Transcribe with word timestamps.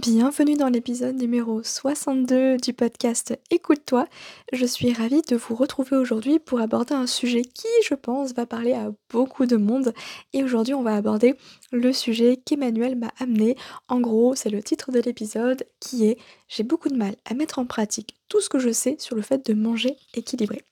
Bienvenue 0.00 0.56
dans 0.56 0.70
l'épisode 0.70 1.16
numéro 1.16 1.62
62 1.62 2.56
du 2.56 2.72
podcast 2.72 3.38
Écoute-toi. 3.50 4.06
Je 4.50 4.64
suis 4.64 4.94
ravie 4.94 5.20
de 5.20 5.36
vous 5.36 5.54
retrouver 5.54 5.98
aujourd'hui 5.98 6.38
pour 6.38 6.58
aborder 6.58 6.94
un 6.94 7.06
sujet 7.06 7.42
qui, 7.42 7.68
je 7.84 7.92
pense, 7.92 8.32
va 8.32 8.46
parler 8.46 8.72
à 8.72 8.92
beaucoup 9.10 9.44
de 9.44 9.56
monde. 9.56 9.92
Et 10.32 10.42
aujourd'hui, 10.42 10.72
on 10.72 10.82
va 10.82 10.96
aborder 10.96 11.34
le 11.70 11.92
sujet 11.92 12.38
qu'Emmanuel 12.38 12.96
m'a 12.96 13.12
amené. 13.18 13.56
En 13.88 14.00
gros, 14.00 14.34
c'est 14.34 14.48
le 14.48 14.62
titre 14.62 14.90
de 14.90 15.00
l'épisode 15.00 15.66
qui 15.80 16.06
est 16.06 16.16
J'ai 16.48 16.62
beaucoup 16.62 16.88
de 16.88 16.96
mal 16.96 17.14
à 17.26 17.34
mettre 17.34 17.58
en 17.58 17.66
pratique 17.66 18.14
tout 18.30 18.40
ce 18.40 18.48
que 18.48 18.58
je 18.58 18.72
sais 18.72 18.96
sur 18.98 19.16
le 19.16 19.22
fait 19.22 19.44
de 19.44 19.52
manger 19.52 19.96
équilibré. 20.14 20.62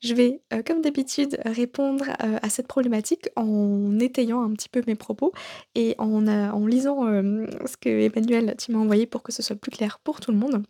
Je 0.00 0.14
vais, 0.14 0.40
euh, 0.52 0.62
comme 0.62 0.80
d'habitude, 0.82 1.38
répondre 1.44 2.04
euh, 2.22 2.38
à 2.42 2.48
cette 2.48 2.66
problématique 2.66 3.28
en 3.36 3.98
étayant 3.98 4.42
un 4.42 4.52
petit 4.52 4.68
peu 4.68 4.82
mes 4.86 4.94
propos 4.94 5.32
et 5.74 5.94
en, 5.98 6.26
euh, 6.26 6.68
lisant 6.68 7.04
ce 7.04 7.76
que 7.76 7.88
Emmanuel 7.88 8.54
tu 8.58 8.74
envoyé 8.74 9.06
pour 9.06 9.22
que 9.22 9.32
ce 9.32 9.42
soit 9.42 9.56
plus 9.56 9.70
clair 9.70 9.98
pour 10.02 10.20
tout 10.20 10.32
le 10.32 10.38
monde. 10.38 10.64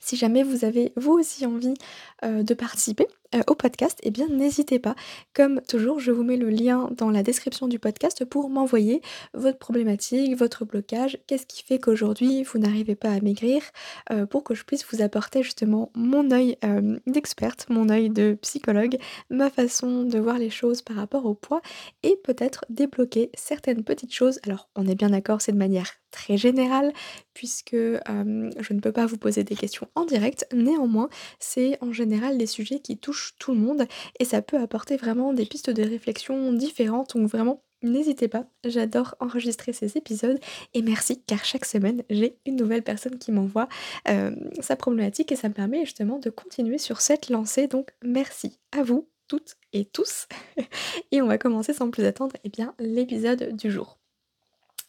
Si 0.00 0.16
jamais 0.16 0.42
vous 0.42 0.64
avez 0.64 0.92
vous 0.96 1.12
aussi 1.12 1.44
envie 1.44 1.74
de 2.22 2.54
participer, 2.54 3.06
au 3.46 3.54
podcast, 3.54 3.98
eh 4.02 4.10
bien 4.10 4.26
n'hésitez 4.28 4.78
pas. 4.78 4.94
Comme 5.34 5.60
toujours, 5.68 6.00
je 6.00 6.10
vous 6.10 6.22
mets 6.22 6.36
le 6.36 6.48
lien 6.48 6.90
dans 6.96 7.10
la 7.10 7.22
description 7.22 7.68
du 7.68 7.78
podcast 7.78 8.24
pour 8.24 8.48
m'envoyer 8.48 9.02
votre 9.34 9.58
problématique, 9.58 10.34
votre 10.36 10.64
blocage, 10.64 11.18
qu'est-ce 11.26 11.46
qui 11.46 11.62
fait 11.62 11.78
qu'aujourd'hui 11.78 12.42
vous 12.42 12.58
n'arrivez 12.58 12.94
pas 12.94 13.10
à 13.10 13.20
maigrir, 13.20 13.62
euh, 14.10 14.24
pour 14.24 14.44
que 14.44 14.54
je 14.54 14.64
puisse 14.64 14.86
vous 14.90 15.02
apporter 15.02 15.42
justement 15.42 15.90
mon 15.94 16.30
œil 16.30 16.56
euh, 16.64 16.98
d'experte, 17.06 17.66
mon 17.68 17.90
œil 17.90 18.08
de 18.08 18.38
psychologue, 18.40 18.96
ma 19.30 19.50
façon 19.50 20.04
de 20.04 20.18
voir 20.18 20.38
les 20.38 20.50
choses 20.50 20.80
par 20.80 20.96
rapport 20.96 21.26
au 21.26 21.34
poids 21.34 21.60
et 22.02 22.16
peut-être 22.24 22.64
débloquer 22.70 23.30
certaines 23.34 23.84
petites 23.84 24.14
choses. 24.14 24.40
Alors 24.44 24.68
on 24.74 24.86
est 24.86 24.94
bien 24.94 25.10
d'accord, 25.10 25.42
c'est 25.42 25.52
de 25.52 25.58
manière 25.58 25.92
très 26.10 26.38
générale 26.38 26.92
puisque 27.34 27.76
je 27.76 28.72
ne 28.72 28.80
peux 28.80 28.92
pas 28.92 29.06
vous 29.06 29.18
poser 29.18 29.44
des 29.44 29.54
questions 29.54 29.88
en 29.94 30.06
direct. 30.06 30.46
Néanmoins, 30.52 31.08
c'est 31.38 31.76
en 31.82 31.92
général 31.92 32.38
des 32.38 32.46
sujets 32.46 32.80
qui 32.80 32.96
touchent 32.96 33.17
tout 33.38 33.52
le 33.52 33.58
monde 33.58 33.86
et 34.18 34.24
ça 34.24 34.42
peut 34.42 34.58
apporter 34.58 34.96
vraiment 34.96 35.32
des 35.32 35.46
pistes 35.46 35.70
de 35.70 35.82
réflexion 35.82 36.52
différentes. 36.52 37.16
Donc 37.16 37.28
vraiment, 37.28 37.62
n'hésitez 37.82 38.28
pas, 38.28 38.46
j'adore 38.64 39.14
enregistrer 39.20 39.72
ces 39.72 39.96
épisodes 39.96 40.38
et 40.74 40.82
merci 40.82 41.22
car 41.22 41.44
chaque 41.44 41.64
semaine 41.64 42.02
j'ai 42.10 42.38
une 42.46 42.56
nouvelle 42.56 42.82
personne 42.82 43.18
qui 43.18 43.32
m'envoie 43.32 43.68
euh, 44.08 44.32
sa 44.60 44.76
problématique 44.76 45.32
et 45.32 45.36
ça 45.36 45.48
me 45.48 45.54
permet 45.54 45.84
justement 45.84 46.18
de 46.18 46.30
continuer 46.30 46.78
sur 46.78 47.00
cette 47.00 47.28
lancée. 47.28 47.66
Donc 47.66 47.90
merci 48.02 48.58
à 48.72 48.82
vous 48.82 49.08
toutes 49.28 49.56
et 49.72 49.84
tous. 49.84 50.26
et 51.12 51.22
on 51.22 51.26
va 51.26 51.38
commencer 51.38 51.72
sans 51.72 51.90
plus 51.90 52.04
attendre 52.04 52.34
et 52.36 52.40
eh 52.44 52.48
bien 52.48 52.74
l'épisode 52.78 53.54
du 53.56 53.70
jour. 53.70 53.98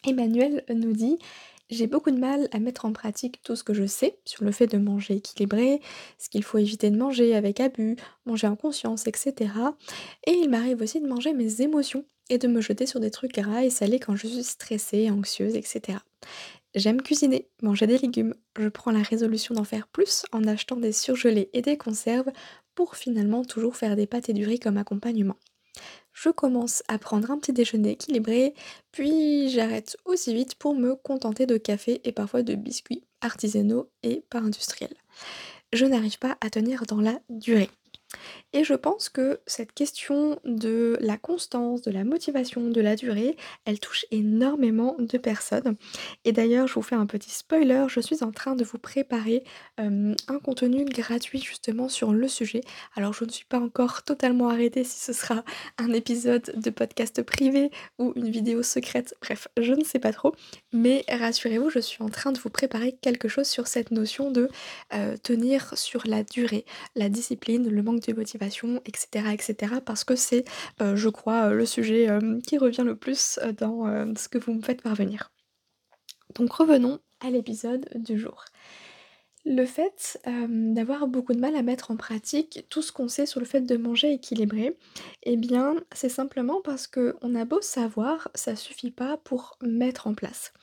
Emmanuel 0.08 0.64
nous 0.70 0.94
dit 0.94 1.20
j'ai 1.70 1.88
beaucoup 1.88 2.12
de 2.12 2.20
mal 2.20 2.48
à 2.52 2.60
mettre 2.60 2.86
en 2.86 2.94
pratique 2.94 3.42
tout 3.44 3.56
ce 3.56 3.64
que 3.64 3.74
je 3.74 3.86
sais 3.86 4.20
sur 4.26 4.44
le 4.44 4.52
fait 4.52 4.68
de 4.68 4.78
manger 4.78 5.16
équilibré, 5.18 5.82
ce 6.18 6.30
qu'il 6.30 6.44
faut 6.44 6.58
éviter 6.58 6.90
de 6.90 6.98
manger 6.98 7.36
avec 7.36 7.60
abus, 7.60 7.96
manger 8.26 8.48
en 8.48 8.56
conscience, 8.56 9.08
etc. 9.08 9.52
Et 10.26 10.32
il 10.32 10.50
m'arrive 10.50 10.82
aussi 10.82 11.00
de 11.00 11.08
manger 11.08 11.34
mes 11.34 11.62
émotions 11.62 12.06
et 12.30 12.38
de 12.38 12.48
me 12.48 12.62
jeter 12.62 12.86
sur 12.86 13.00
des 13.00 13.12
trucs 13.12 13.34
gras 13.34 13.64
et 13.64 13.70
salés 13.70 14.00
quand 14.00 14.16
je 14.16 14.28
suis 14.28 14.44
stressée, 14.44 15.10
anxieuse, 15.10 15.56
etc. 15.56 16.00
J'aime 16.76 17.02
cuisiner, 17.02 17.50
manger 17.64 17.88
des 17.88 17.98
légumes. 17.98 18.36
Je 18.58 18.68
prends 18.68 18.92
la 18.92 19.02
résolution 19.02 19.56
d'en 19.56 19.64
faire 19.64 19.88
plus 19.88 20.24
en 20.32 20.44
achetant 20.44 20.76
des 20.76 20.92
surgelés 20.92 21.50
et 21.54 21.62
des 21.62 21.78
conserves 21.78 22.32
pour 22.76 22.96
finalement 22.96 23.44
toujours 23.44 23.76
faire 23.76 23.96
des 23.96 24.06
pâtes 24.06 24.30
et 24.30 24.34
du 24.34 24.46
riz 24.46 24.60
comme 24.60 24.78
accompagnement 24.78 25.38
je 26.22 26.30
commence 26.30 26.84
à 26.88 26.98
prendre 26.98 27.32
un 27.32 27.38
petit 27.38 27.54
déjeuner 27.54 27.92
équilibré, 27.92 28.54
puis 28.92 29.50
j'arrête 29.50 29.96
aussi 30.06 30.34
vite 30.34 30.56
pour 30.56 30.76
me 30.76 30.96
contenter 30.96 31.46
de 31.46 31.58
café 31.58 32.02
et 32.04 32.12
parfois 32.12 32.44
de 32.44 32.56
biscuits 32.56 33.04
artisanaux 33.22 33.90
et 34.04 34.24
pas 34.30 34.40
industriels. 34.40 34.96
Je 35.72 35.86
n'arrive 35.86 36.20
pas 36.20 36.38
à 36.42 36.50
tenir 36.50 36.84
dans 36.88 37.00
la 37.00 37.20
durée. 37.30 37.70
Et 38.54 38.64
je 38.64 38.74
pense 38.74 39.10
que 39.10 39.40
cette 39.46 39.74
question 39.74 40.40
de 40.44 40.98
la 41.02 41.18
constance, 41.18 41.82
de 41.84 41.92
la 41.92 42.04
motivation, 42.04 42.70
de 42.70 42.82
la 42.82 42.96
durée, 42.96 43.38
elle 43.66 43.80
touche 43.80 44.06
énormément 44.10 44.96
de 44.98 45.18
personnes. 45.18 45.76
Et 46.26 46.32
d'ailleurs, 46.32 46.68
je 46.68 46.74
vous 46.74 46.82
fais 46.82 46.96
un 46.96 47.06
petit 47.06 47.30
spoiler, 47.30 47.86
je 47.88 48.00
suis 48.00 48.24
en 48.24 48.32
train 48.32 48.56
de 48.56 48.64
vous 48.64 48.80
préparer 48.80 49.44
un 49.78 50.40
contenu 50.44 50.86
gratuit 50.86 51.42
justement 51.42 51.90
sur 51.90 52.12
le 52.12 52.28
sujet. 52.28 52.62
Alors 52.96 53.14
je 53.14 53.26
ne 53.26 53.30
suis 53.30 53.46
pas 53.46 53.60
encore 53.60 54.04
totalement 54.04 54.50
arrêtée 54.50 54.84
si 54.84 55.00
ce 55.00 55.14
sera 55.14 55.44
un 55.78 55.94
épisode 55.94 56.52
de 56.56 56.70
podcast 56.72 57.22
privé 57.22 57.70
ou 58.00 58.14
une 58.16 58.30
vidéo 58.30 58.64
secrète, 58.64 59.16
bref, 59.22 59.48
je 59.60 59.74
ne 59.74 59.84
sais 59.84 60.00
pas 60.00 60.14
trop. 60.14 60.34
Mais 60.74 61.06
rassurez-vous, 61.10 61.70
je 61.70 61.80
suis 61.80 62.02
en 62.02 62.10
train 62.10 62.32
de 62.32 62.40
vous 62.40 62.50
préparer 62.50 62.98
quelque 63.02 63.28
chose 63.28 63.48
sur 63.48 63.68
cette 63.68 63.92
notion 63.92 64.32
de 64.32 64.50
tenir 65.22 65.78
sur 65.78 66.08
la 66.08 66.24
durée, 66.24 66.66
la 66.96 67.10
discipline, 67.10 67.70
le 67.70 67.84
manque 67.84 67.99
de 68.00 68.14
motivation 68.14 68.82
etc. 68.86 69.26
etc. 69.34 69.76
parce 69.86 70.04
que 70.04 70.16
c'est, 70.16 70.46
euh, 70.82 70.96
je 70.96 71.10
crois, 71.10 71.50
euh, 71.50 71.54
le 71.54 71.66
sujet 71.66 72.10
euh, 72.10 72.40
qui 72.46 72.58
revient 72.58 72.84
le 72.86 72.96
plus 72.96 73.40
dans 73.58 73.86
ce 74.16 74.28
que 74.28 74.38
vous 74.38 74.54
me 74.54 74.62
faites 74.62 74.82
parvenir. 74.82 75.32
Donc 76.36 76.52
revenons 76.54 77.00
à 77.20 77.30
l'épisode 77.30 77.88
du 77.96 78.20
jour. 78.20 78.46
Le 79.46 79.66
fait 79.66 80.20
d'avoir 80.50 81.08
beaucoup 81.08 81.34
de 81.34 81.40
mal 81.40 81.56
à 81.56 81.64
mettre 81.64 81.92
en 81.92 81.98
pratique 81.98 82.66
tout 82.70 82.82
ce 82.82 82.92
qu'on 82.92 83.08
sait 83.08 83.26
sur 83.26 83.40
le 83.40 83.46
fait 83.46 83.62
de 83.62 83.78
manger 83.78 84.12
équilibré, 84.12 84.78
eh 85.24 85.38
bien 85.38 85.76
c'est 85.94 86.10
simplement 86.10 86.62
parce 86.62 86.88
qu'on 86.88 87.36
a 87.36 87.46
beau 87.46 87.62
savoir, 87.62 88.30
ça 88.36 88.56
suffit 88.56 88.92
pas 88.92 89.18
pour 89.18 89.58
mettre 89.62 90.08
en 90.08 90.14
place. 90.14 90.54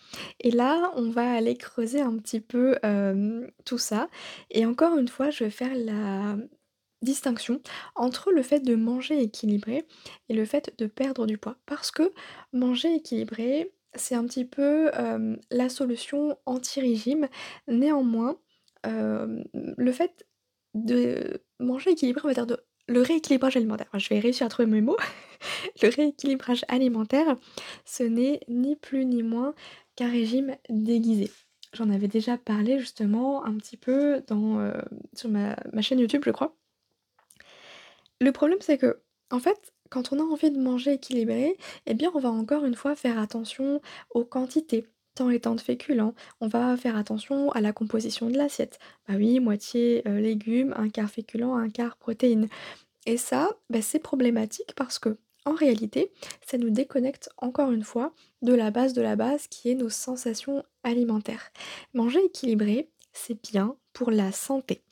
Et 0.40 0.50
là, 0.50 0.92
on 0.94 1.10
va 1.10 1.32
aller 1.32 1.56
creuser 1.56 2.00
un 2.00 2.16
petit 2.18 2.40
peu 2.40 2.76
tout 3.64 3.78
ça. 3.78 4.08
Et 4.50 4.66
encore 4.66 4.96
une 4.98 5.08
fois, 5.08 5.30
je 5.30 5.44
vais 5.44 5.50
faire 5.50 5.74
la, 5.74 6.36
distinction 7.06 7.62
entre 7.94 8.30
le 8.30 8.42
fait 8.42 8.60
de 8.60 8.74
manger 8.74 9.22
équilibré 9.22 9.86
et 10.28 10.34
le 10.34 10.44
fait 10.44 10.74
de 10.76 10.86
perdre 10.86 11.26
du 11.26 11.38
poids. 11.38 11.56
Parce 11.64 11.90
que 11.90 12.12
manger 12.52 12.94
équilibré, 12.96 13.72
c'est 13.94 14.14
un 14.14 14.24
petit 14.26 14.44
peu 14.44 14.90
la 15.50 15.68
solution 15.70 16.36
anti-régime. 16.44 17.28
Néanmoins, 17.68 18.36
le 18.84 19.92
fait 19.92 20.26
de 20.74 21.42
manger 21.58 21.90
équilibré, 21.92 22.22
on 22.24 22.28
va 22.28 22.34
dire 22.34 22.46
de 22.46 22.58
le 22.88 23.02
rééquilibrage 23.02 23.56
alimentaire, 23.56 23.88
je 23.94 24.08
vais 24.08 24.20
réussir 24.20 24.46
à 24.46 24.48
trouver 24.48 24.66
mes 24.66 24.80
mots. 24.80 24.96
le 25.82 25.88
rééquilibrage 25.88 26.64
alimentaire, 26.68 27.36
ce 27.84 28.04
n'est 28.04 28.40
ni 28.48 28.76
plus 28.76 29.04
ni 29.04 29.22
moins 29.24 29.54
qu'un 29.96 30.10
régime 30.10 30.54
déguisé. 30.68 31.32
J'en 31.72 31.90
avais 31.90 32.08
déjà 32.08 32.38
parlé 32.38 32.78
justement 32.78 33.44
un 33.44 33.56
petit 33.56 33.76
peu 33.76 34.22
dans, 34.28 34.72
sur 35.14 35.28
ma 35.30 35.56
chaîne 35.80 35.98
YouTube, 35.98 36.22
je 36.24 36.30
crois. 36.30 36.56
Le 38.20 38.32
problème, 38.32 38.58
c'est 38.60 38.78
que, 38.78 39.00
en 39.30 39.38
fait, 39.40 39.72
quand 39.90 40.12
on 40.12 40.18
a 40.18 40.22
envie 40.22 40.50
de 40.50 40.58
manger 40.58 40.94
équilibré, 40.94 41.56
eh 41.86 41.94
bien, 41.94 42.10
on 42.14 42.18
va 42.18 42.30
encore 42.30 42.64
une 42.64 42.74
fois 42.74 42.96
faire 42.96 43.18
attention 43.18 43.80
aux 44.10 44.24
quantités, 44.24 44.86
tant 45.14 45.30
et 45.30 45.40
tant 45.40 45.54
de 45.54 45.60
féculents. 45.60 46.14
On 46.40 46.48
va 46.48 46.76
faire 46.76 46.96
attention 46.96 47.50
à 47.52 47.60
la 47.60 47.72
composition 47.72 48.30
de 48.30 48.36
l'assiette. 48.36 48.78
Bah 49.08 49.14
oui, 49.16 49.40
moitié 49.40 50.02
euh, 50.08 50.20
légumes, 50.20 50.74
un 50.76 50.88
quart 50.88 51.10
féculent, 51.10 51.52
un 51.52 51.68
quart 51.68 51.96
protéines. 51.96 52.48
Et 53.04 53.18
ça, 53.18 53.50
bah, 53.70 53.82
c'est 53.82 53.98
problématique 53.98 54.74
parce 54.76 54.98
que, 54.98 55.18
en 55.44 55.52
réalité, 55.54 56.10
ça 56.44 56.58
nous 56.58 56.70
déconnecte 56.70 57.28
encore 57.36 57.70
une 57.70 57.84
fois 57.84 58.12
de 58.42 58.52
la 58.54 58.70
base 58.70 58.94
de 58.94 59.02
la 59.02 59.14
base 59.14 59.46
qui 59.46 59.70
est 59.70 59.74
nos 59.74 59.90
sensations 59.90 60.64
alimentaires. 60.82 61.52
Manger 61.94 62.24
équilibré, 62.24 62.90
c'est 63.12 63.40
bien 63.42 63.76
pour 63.92 64.10
la 64.10 64.32
santé. 64.32 64.85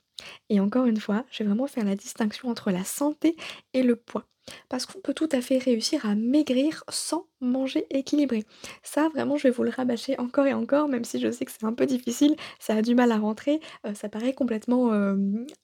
Et 0.48 0.60
encore 0.60 0.86
une 0.86 1.00
fois, 1.00 1.24
je 1.30 1.42
vais 1.42 1.48
vraiment 1.48 1.66
faire 1.66 1.84
la 1.84 1.96
distinction 1.96 2.48
entre 2.48 2.70
la 2.70 2.84
santé 2.84 3.36
et 3.72 3.82
le 3.82 3.96
poids. 3.96 4.26
Parce 4.68 4.84
qu'on 4.84 5.00
peut 5.00 5.14
tout 5.14 5.28
à 5.32 5.40
fait 5.40 5.56
réussir 5.56 6.04
à 6.04 6.14
maigrir 6.14 6.84
sans 6.90 7.26
manger 7.40 7.86
équilibré. 7.90 8.44
Ça, 8.82 9.08
vraiment, 9.08 9.38
je 9.38 9.44
vais 9.44 9.50
vous 9.50 9.62
le 9.62 9.70
rabâcher 9.70 10.18
encore 10.18 10.46
et 10.46 10.52
encore, 10.52 10.86
même 10.88 11.04
si 11.04 11.18
je 11.18 11.30
sais 11.30 11.46
que 11.46 11.52
c'est 11.52 11.64
un 11.64 11.72
peu 11.72 11.86
difficile, 11.86 12.36
ça 12.60 12.74
a 12.76 12.82
du 12.82 12.94
mal 12.94 13.10
à 13.10 13.16
rentrer, 13.18 13.60
euh, 13.86 13.94
ça 13.94 14.10
paraît 14.10 14.34
complètement 14.34 14.90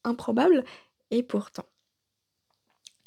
improbable, 0.05 0.65
et 1.11 1.23
pourtant. 1.23 1.65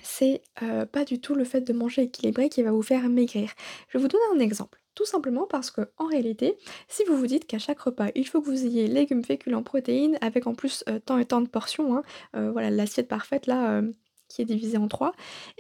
C'est 0.04 0.44
pas 0.92 1.06
du 1.06 1.20
tout 1.20 1.34
le 1.34 1.46
fait 1.46 1.62
de 1.62 1.74
manger 1.74 2.04
équilibré 2.04 2.50
qui 2.50 2.62
va 2.62 2.72
vous 2.72 2.84
faire 2.84 3.10
maigrir. 3.10 3.52
Je 3.88 3.98
vais 3.98 4.02
vous 4.02 4.10
donner 4.10 4.24
un 4.36 4.40
exemple. 4.40 4.83
Tout 4.96 5.06
simplement 5.06 5.48
parce 5.48 5.72
qu'en 5.72 6.08
réalité, 6.08 6.56
si 6.88 7.04
vous 7.06 7.18
vous 7.18 7.26
dites 7.26 7.48
qu'à 7.48 7.58
chaque 7.58 7.80
repas, 7.80 8.10
il 8.16 8.28
faut 8.28 8.42
que 8.42 8.46
vous 8.48 8.66
ayez 8.66 8.88
légumes, 8.88 9.24
féculents, 9.24 9.64
protéines 9.64 10.18
avec 10.22 10.46
en 10.46 10.54
plus, 10.54 10.84
heu, 10.88 11.00
tant 11.00 11.18
et 11.18 11.26
tant 11.26 11.42
de 11.42 11.48
portions, 11.50 11.96
hein, 11.98 12.04
heu, 12.36 12.50
voilà 12.52 12.70
l'assiette 12.70 13.08
parfaite 13.08 13.48
là, 13.48 13.80
hem, 13.80 13.94
qui 14.30 14.44
est 14.44 14.46
divisée 14.46 14.78
en 14.78 14.88
3 14.88 15.14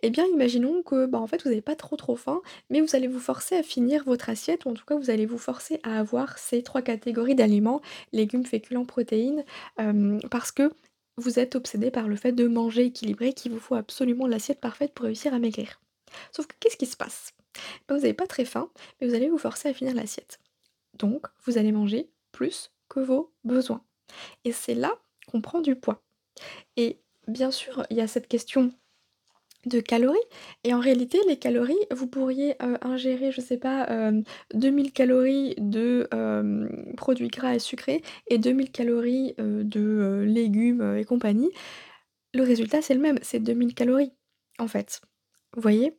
et 0.03 0.09
bien 0.11 0.25
imaginons 0.27 0.83
que, 0.83 1.07
bah, 1.07 1.19
en 1.19 1.25
fait 1.27 1.41
vous 1.43 1.49
avez 1.49 1.61
pas 1.61 1.75
trop, 1.75 1.95
trop 1.95 2.15
faim, 2.15 2.41
mais 2.69 2.79
vous 2.81 2.95
allez 2.95 3.07
vous 3.07 3.19
forcer 3.19 3.55
à 3.57 3.63
finir 3.63 4.03
votre 4.05 4.29
assiette 4.29 4.65
ou 4.65 4.69
en 4.69 4.73
tout 4.75 4.85
cas 4.85 4.95
vous 4.97 5.09
allez 5.09 5.25
vous 5.25 5.37
forcer 5.39 5.79
à 5.83 5.99
avoir 5.99 6.37
ces 6.37 6.61
3 6.61 6.81
catégories 6.83 7.35
d'aliments, 7.35 7.81
légumes, 8.13 8.45
féculents, 8.45 8.85
protéines, 8.85 9.43
parce 10.31 10.51
que 10.51 10.71
vous 11.17 11.39
êtes 11.39 11.55
obsédé 11.55 11.91
par 11.91 12.07
le 12.07 12.15
fait 12.15 12.31
de 12.33 12.47
manger 12.47 12.85
équilibré, 12.85 13.33
qu'il 13.33 13.51
vous 13.51 13.59
faut 13.59 13.75
absolument 13.75 14.27
l'assiette 14.27 14.59
parfaite 14.61 14.93
pour 14.93 15.05
réussir 15.05 15.33
à 15.33 15.39
maigrir. 15.39 15.79
Sauf 16.31 16.47
que 16.47 16.55
qu'est-ce 16.59 16.77
qui 16.77 16.85
se 16.87 16.97
passe? 16.97 17.33
Bah, 17.87 17.95
vous 17.97 18.03
avez 18.05 18.13
pas 18.13 18.27
très 18.27 18.45
faim, 18.45 18.69
mais 19.01 19.07
vous 19.07 19.15
allez 19.15 19.29
vous 19.29 19.37
forcer 19.37 19.69
à 19.69 19.73
finir 19.73 19.93
l'assiette. 19.95 20.39
Donc 20.95 21.27
vous 21.45 21.57
allez 21.57 21.71
manger 21.71 22.11
plus 22.31 22.71
que 22.89 22.99
vos 23.01 23.33
besoins 23.45 23.83
et 24.45 24.51
c'est 24.53 24.75
là 24.75 24.97
qu'on 25.27 25.41
prend 25.41 25.61
du 25.61 25.75
poids 25.75 26.03
et 26.77 26.99
bien 27.27 27.51
sûr, 27.51 27.85
il 27.91 27.97
y 27.97 28.01
a 28.01 28.07
cette 28.07 28.27
question 28.27 28.71
de 29.65 29.79
calories 29.81 30.17
et 30.65 30.73
en 30.73 30.79
réalité 30.79 31.19
les 31.27 31.37
calories, 31.39 31.77
vous 31.91 32.07
pourriez, 32.07 32.55
heu, 32.63 32.77
ingérer 32.81 33.31
je 33.31 33.41
sais 33.41 33.57
pas, 33.57 33.85
hem, 33.89 34.23
2000 34.53 34.93
calories 34.93 35.55
de, 35.59 36.07
hem, 36.13 36.93
produits 36.97 37.29
gras 37.29 37.55
et 37.55 37.59
sucrés 37.59 38.03
et 38.27 38.37
2000 38.39 38.71
calories, 38.71 39.35
de, 39.39 40.23
légumes, 40.27 40.97
et 40.97 41.05
compagnie. 41.05 41.51
Le 42.33 42.43
résultat 42.43 42.81
c'est 42.83 42.95
le 42.95 43.01
même, 43.01 43.19
c'est 43.23 43.39
2000 43.41 43.75
calories, 43.75 44.13
en 44.59 44.67
fait. 44.67 45.01
Vous 45.55 45.61
voyez? 45.61 45.93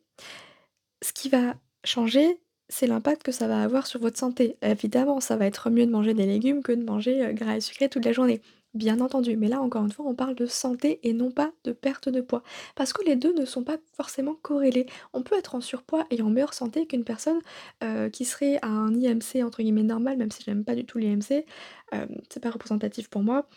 Ce 1.05 1.13
qui 1.13 1.29
va 1.29 1.53
changer, 1.83 2.39
c'est 2.67 2.87
l'impact 2.87 3.21
que 3.21 3.31
ça 3.31 3.47
va 3.47 3.61
avoir 3.61 3.85
sur 3.85 3.99
votre 3.99 4.17
santé. 4.17 4.57
Évidemment, 4.63 5.19
ça 5.19 5.37
va 5.37 5.45
être 5.45 5.69
mieux 5.69 5.85
de 5.85 5.91
manger 5.91 6.15
des 6.15 6.25
légumes 6.25 6.63
que 6.63 6.71
de 6.71 6.83
manger, 6.83 7.23
heu, 7.23 7.31
gras 7.31 7.57
et 7.57 7.61
sucré 7.61 7.89
toute 7.89 8.03
la 8.05 8.11
journée. 8.11 8.41
Bien 8.73 8.99
entendu, 8.99 9.37
mais 9.37 9.47
là 9.47 9.61
encore 9.61 9.83
une 9.83 9.91
fois, 9.91 10.05
on 10.07 10.15
parle 10.15 10.33
de 10.33 10.47
santé 10.47 10.99
et 11.03 11.13
non 11.13 11.29
pas 11.29 11.51
de 11.63 11.73
perte 11.73 12.09
de 12.09 12.21
poids. 12.21 12.41
Parce 12.75 12.91
que 12.91 13.05
les 13.05 13.15
2 13.15 13.33
ne 13.33 13.45
sont 13.45 13.63
pas 13.63 13.77
forcément 13.95 14.33
corrélés. 14.41 14.87
On 15.13 15.21
peut 15.21 15.37
être 15.37 15.53
en 15.53 15.61
surpoids 15.61 16.07
et 16.09 16.23
en 16.23 16.31
meilleure 16.31 16.55
santé 16.55 16.87
qu'une 16.87 17.03
personne, 17.03 17.39
heu, 17.83 18.09
qui 18.09 18.25
serait 18.25 18.57
à 18.63 18.67
un 18.69 18.91
IMC 18.95 19.43
entre 19.43 19.61
guillemets 19.61 19.83
«normal», 19.83 20.17
même 20.17 20.31
si 20.31 20.41
j'aime 20.43 20.63
pas 20.65 20.73
du 20.73 20.85
tout 20.87 20.97
l'IMC, 20.97 21.45
hem, 21.91 22.07
c'est 22.31 22.39
pas 22.41 22.49
représentatif 22.49 23.09
pour 23.11 23.21
moi, 23.21 23.47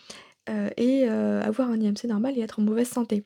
et 0.77 1.09
avoir 1.09 1.71
un 1.71 1.81
IMC 1.81 2.07
normal 2.09 2.39
et 2.39 2.43
être 2.43 2.59
en 2.61 2.63
mauvaise 2.63 2.89
santé. 2.89 3.25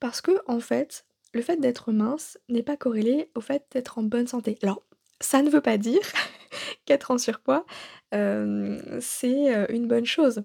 Parce 0.00 0.20
qu'en 0.22 0.60
fait, 0.60 1.04
le 1.32 1.42
fait 1.42 1.56
d'être 1.58 1.92
mince 1.92 2.38
n'est 2.48 2.62
pas 2.62 2.76
corrélé 2.76 3.30
au 3.34 3.40
fait 3.40 3.64
d'être 3.72 3.98
en 3.98 4.02
bonne 4.02 4.26
santé. 4.26 4.58
Alors, 4.62 4.82
ça 5.20 5.42
ne 5.42 5.50
veut 5.50 5.60
pas 5.60 5.78
dire 5.78 6.00
qu'être 6.86 7.10
en 7.10 7.18
surpoids, 7.18 7.66
hem, 8.12 8.80
c'est, 9.00 9.54
heu, 9.56 9.72
une 9.74 9.88
bonne 9.88 10.06
chose. 10.06 10.42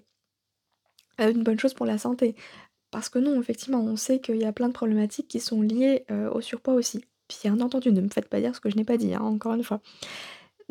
Heu, 1.20 1.30
une 1.32 1.42
bonne 1.42 1.58
chose 1.58 1.74
pour 1.74 1.86
la 1.86 1.98
santé. 1.98 2.34
Parce 2.92 3.10
que 3.10 3.18
non, 3.20 3.40
effectivement, 3.40 3.80
on 3.84 3.96
sait 3.96 4.20
qu'il 4.20 4.36
y 4.38 4.44
a 4.46 4.52
plein 4.52 4.68
de 4.68 4.74
problématiques 4.74 5.28
qui 5.28 5.40
sont 5.40 5.62
liées, 5.62 6.04
au 6.32 6.40
surpoids 6.42 6.74
aussi. 6.74 7.04
Bien 7.42 7.60
entendu, 7.60 7.92
ne 7.92 8.02
me 8.02 8.08
faites 8.08 8.28
pas 8.28 8.40
dire 8.40 8.54
ce 8.56 8.60
que 8.60 8.70
je 8.70 8.76
n'ai 8.76 8.84
pas 8.84 8.98
dit, 8.98 9.14
hein, 9.14 9.22
encore 9.22 9.54
une 9.54 9.64
fois. 9.64 9.80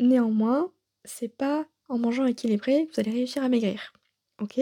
Néanmoins, 0.00 0.70
c'est 1.04 1.28
pas 1.36 1.66
en 1.88 1.98
mangeant 1.98 2.26
équilibré 2.26 2.86
que 2.86 2.94
vous 2.94 3.00
allez 3.00 3.12
réussir 3.12 3.42
à 3.44 3.48
maigrir. 3.48 3.92
OK? 4.40 4.60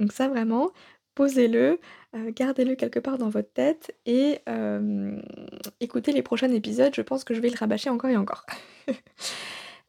Donc 0.00 0.12
ça 0.12 0.28
vraiment, 0.28 0.72
posez-le, 1.18 1.80
heu, 2.14 2.30
gardez-le 2.30 2.76
quelque 2.76 3.00
part 3.00 3.18
dans 3.18 3.28
votre 3.28 3.52
tête 3.52 3.92
et 4.06 4.38
hem, 4.46 5.20
écoutez 5.80 6.12
les 6.12 6.22
prochains 6.22 6.50
épisodes, 6.52 6.94
je 6.94 7.02
pense 7.02 7.24
que 7.24 7.34
je 7.34 7.40
vais 7.40 7.50
le 7.50 7.56
rabâcher 7.58 7.90
encore 7.90 8.10
et 8.10 8.16
encore. 8.16 8.46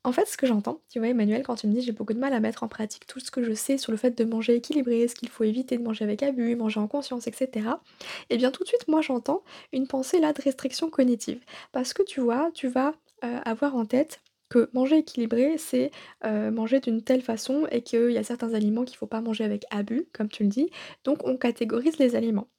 En 0.06 0.14
fait, 0.14 0.26
ce 0.28 0.38
que 0.38 0.48
j'entends, 0.48 0.82
tu 0.90 1.00
vois, 1.00 1.10
Emmanuel, 1.10 1.44
quand 1.44 1.56
tu 1.56 1.68
me 1.68 1.74
dis: 1.74 1.82
«J'ai 1.82 1.92
beaucoup 1.92 2.14
de 2.14 2.20
mal 2.20 2.34
à 2.34 2.40
mettre 2.40 2.64
en 2.64 2.70
pratique 2.70 3.06
tout 3.06 3.20
ce 3.20 3.32
que 3.32 3.44
je 3.44 3.54
sais 3.54 3.78
sur 3.78 3.92
le 3.92 3.98
fait 3.98 4.18
de 4.18 4.24
manger 4.24 4.56
équilibré, 4.56 5.08
ce 5.10 5.16
qu'il 5.16 5.28
faut 5.30 5.44
éviter 5.44 5.78
de 5.78 5.84
manger 5.84 6.06
avec 6.06 6.24
abus, 6.24 6.56
manger 6.56 6.80
en 6.80 6.88
conscience 6.88 7.28
et 7.28 7.34
cetera» 7.34 7.82
et 8.30 8.38
bien 8.38 8.52
tout 8.52 8.64
de 8.64 8.68
suite, 8.70 8.88
moi, 8.88 9.02
j'entends 9.02 9.44
une 9.74 9.88
pensée 9.88 10.20
là 10.20 10.32
de 10.34 10.42
restriction 10.42 10.90
cognitive. 10.90 11.44
Parce 11.74 11.94
que 11.94 12.04
tu 12.04 12.22
vois, 12.22 12.50
tu 12.54 12.68
vas, 12.70 12.94
heu, 13.26 13.38
avoir 13.46 13.76
en 13.76 13.86
tête 13.86 14.22
que 14.50 14.70
manger 14.74 14.98
équilibré, 15.00 15.58
c'est, 15.58 15.92
manger 16.24 16.80
d'une 16.80 17.02
telle 17.04 17.22
façon 17.22 17.68
et 17.72 17.82
qu'il 17.82 18.12
y 18.12 18.18
a 18.18 18.24
certains 18.24 18.54
aliments 18.54 18.86
qu'il 18.86 18.98
faut 18.98 19.08
pas 19.08 19.22
manger 19.22 19.44
avec 19.44 19.66
abus, 19.72 20.08
comme 20.14 20.30
tu 20.30 20.44
le 20.44 20.50
dis, 20.50 20.70
donc 21.04 21.26
on 21.26 21.38
catégorise 21.38 21.98
les 22.00 22.16
aliments. 22.16 22.50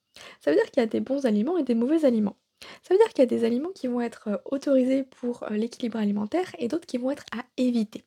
Ça 0.41 0.51
veut 0.51 0.57
dire 0.57 0.67
qu'il 0.71 0.81
y 0.81 0.85
a 0.85 0.87
des 0.87 1.01
bons 1.01 1.27
aliments 1.27 1.59
et 1.59 1.63
des 1.63 1.75
mauvais 1.75 2.05
aliments. 2.05 2.37
Ça 2.83 2.95
veut 2.95 2.99
dire 2.99 3.09
qu'il 3.09 3.21
y 3.21 3.23
a 3.23 3.27
des 3.27 3.45
aliments 3.45 3.71
qui 3.75 3.87
vont 3.89 4.01
être, 4.01 4.43
autorisés 4.45 5.05
pour, 5.05 5.45
l'équilibre 5.51 5.99
alimentaire 5.99 6.51
et 6.59 6.69
d'autres 6.69 6.87
qui 6.87 6.99
vont 6.99 7.11
être 7.11 7.25
à 7.37 7.45
éviter. 7.57 8.05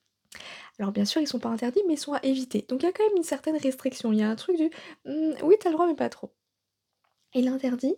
Alors 0.79 0.91
bien 0.91 1.05
sûr, 1.05 1.21
ils 1.21 1.27
sont 1.27 1.39
pas 1.39 1.49
interdits, 1.49 1.81
mais 1.87 1.93
ils 1.95 1.97
sont 1.97 2.13
à 2.13 2.23
éviter. 2.23 2.65
Donc 2.69 2.83
il 2.83 2.85
y 2.85 2.89
a 2.89 2.91
quand 2.93 3.05
même 3.07 3.17
une 3.17 3.23
certaine 3.23 3.57
restriction. 3.57 4.13
Il 4.13 4.19
y 4.19 4.23
a 4.23 4.29
un 4.29 4.35
truc 4.35 4.57
du: 4.57 4.69
«Mmh, 5.05 5.33
oui, 5.43 5.55
tu 5.59 5.67
as 5.67 5.71
le 5.71 5.75
droit, 5.75 5.87
mais 5.87 5.95
pas 5.95 6.09
trop» 6.09 6.31
et 7.33 7.41
l'interdit 7.41 7.95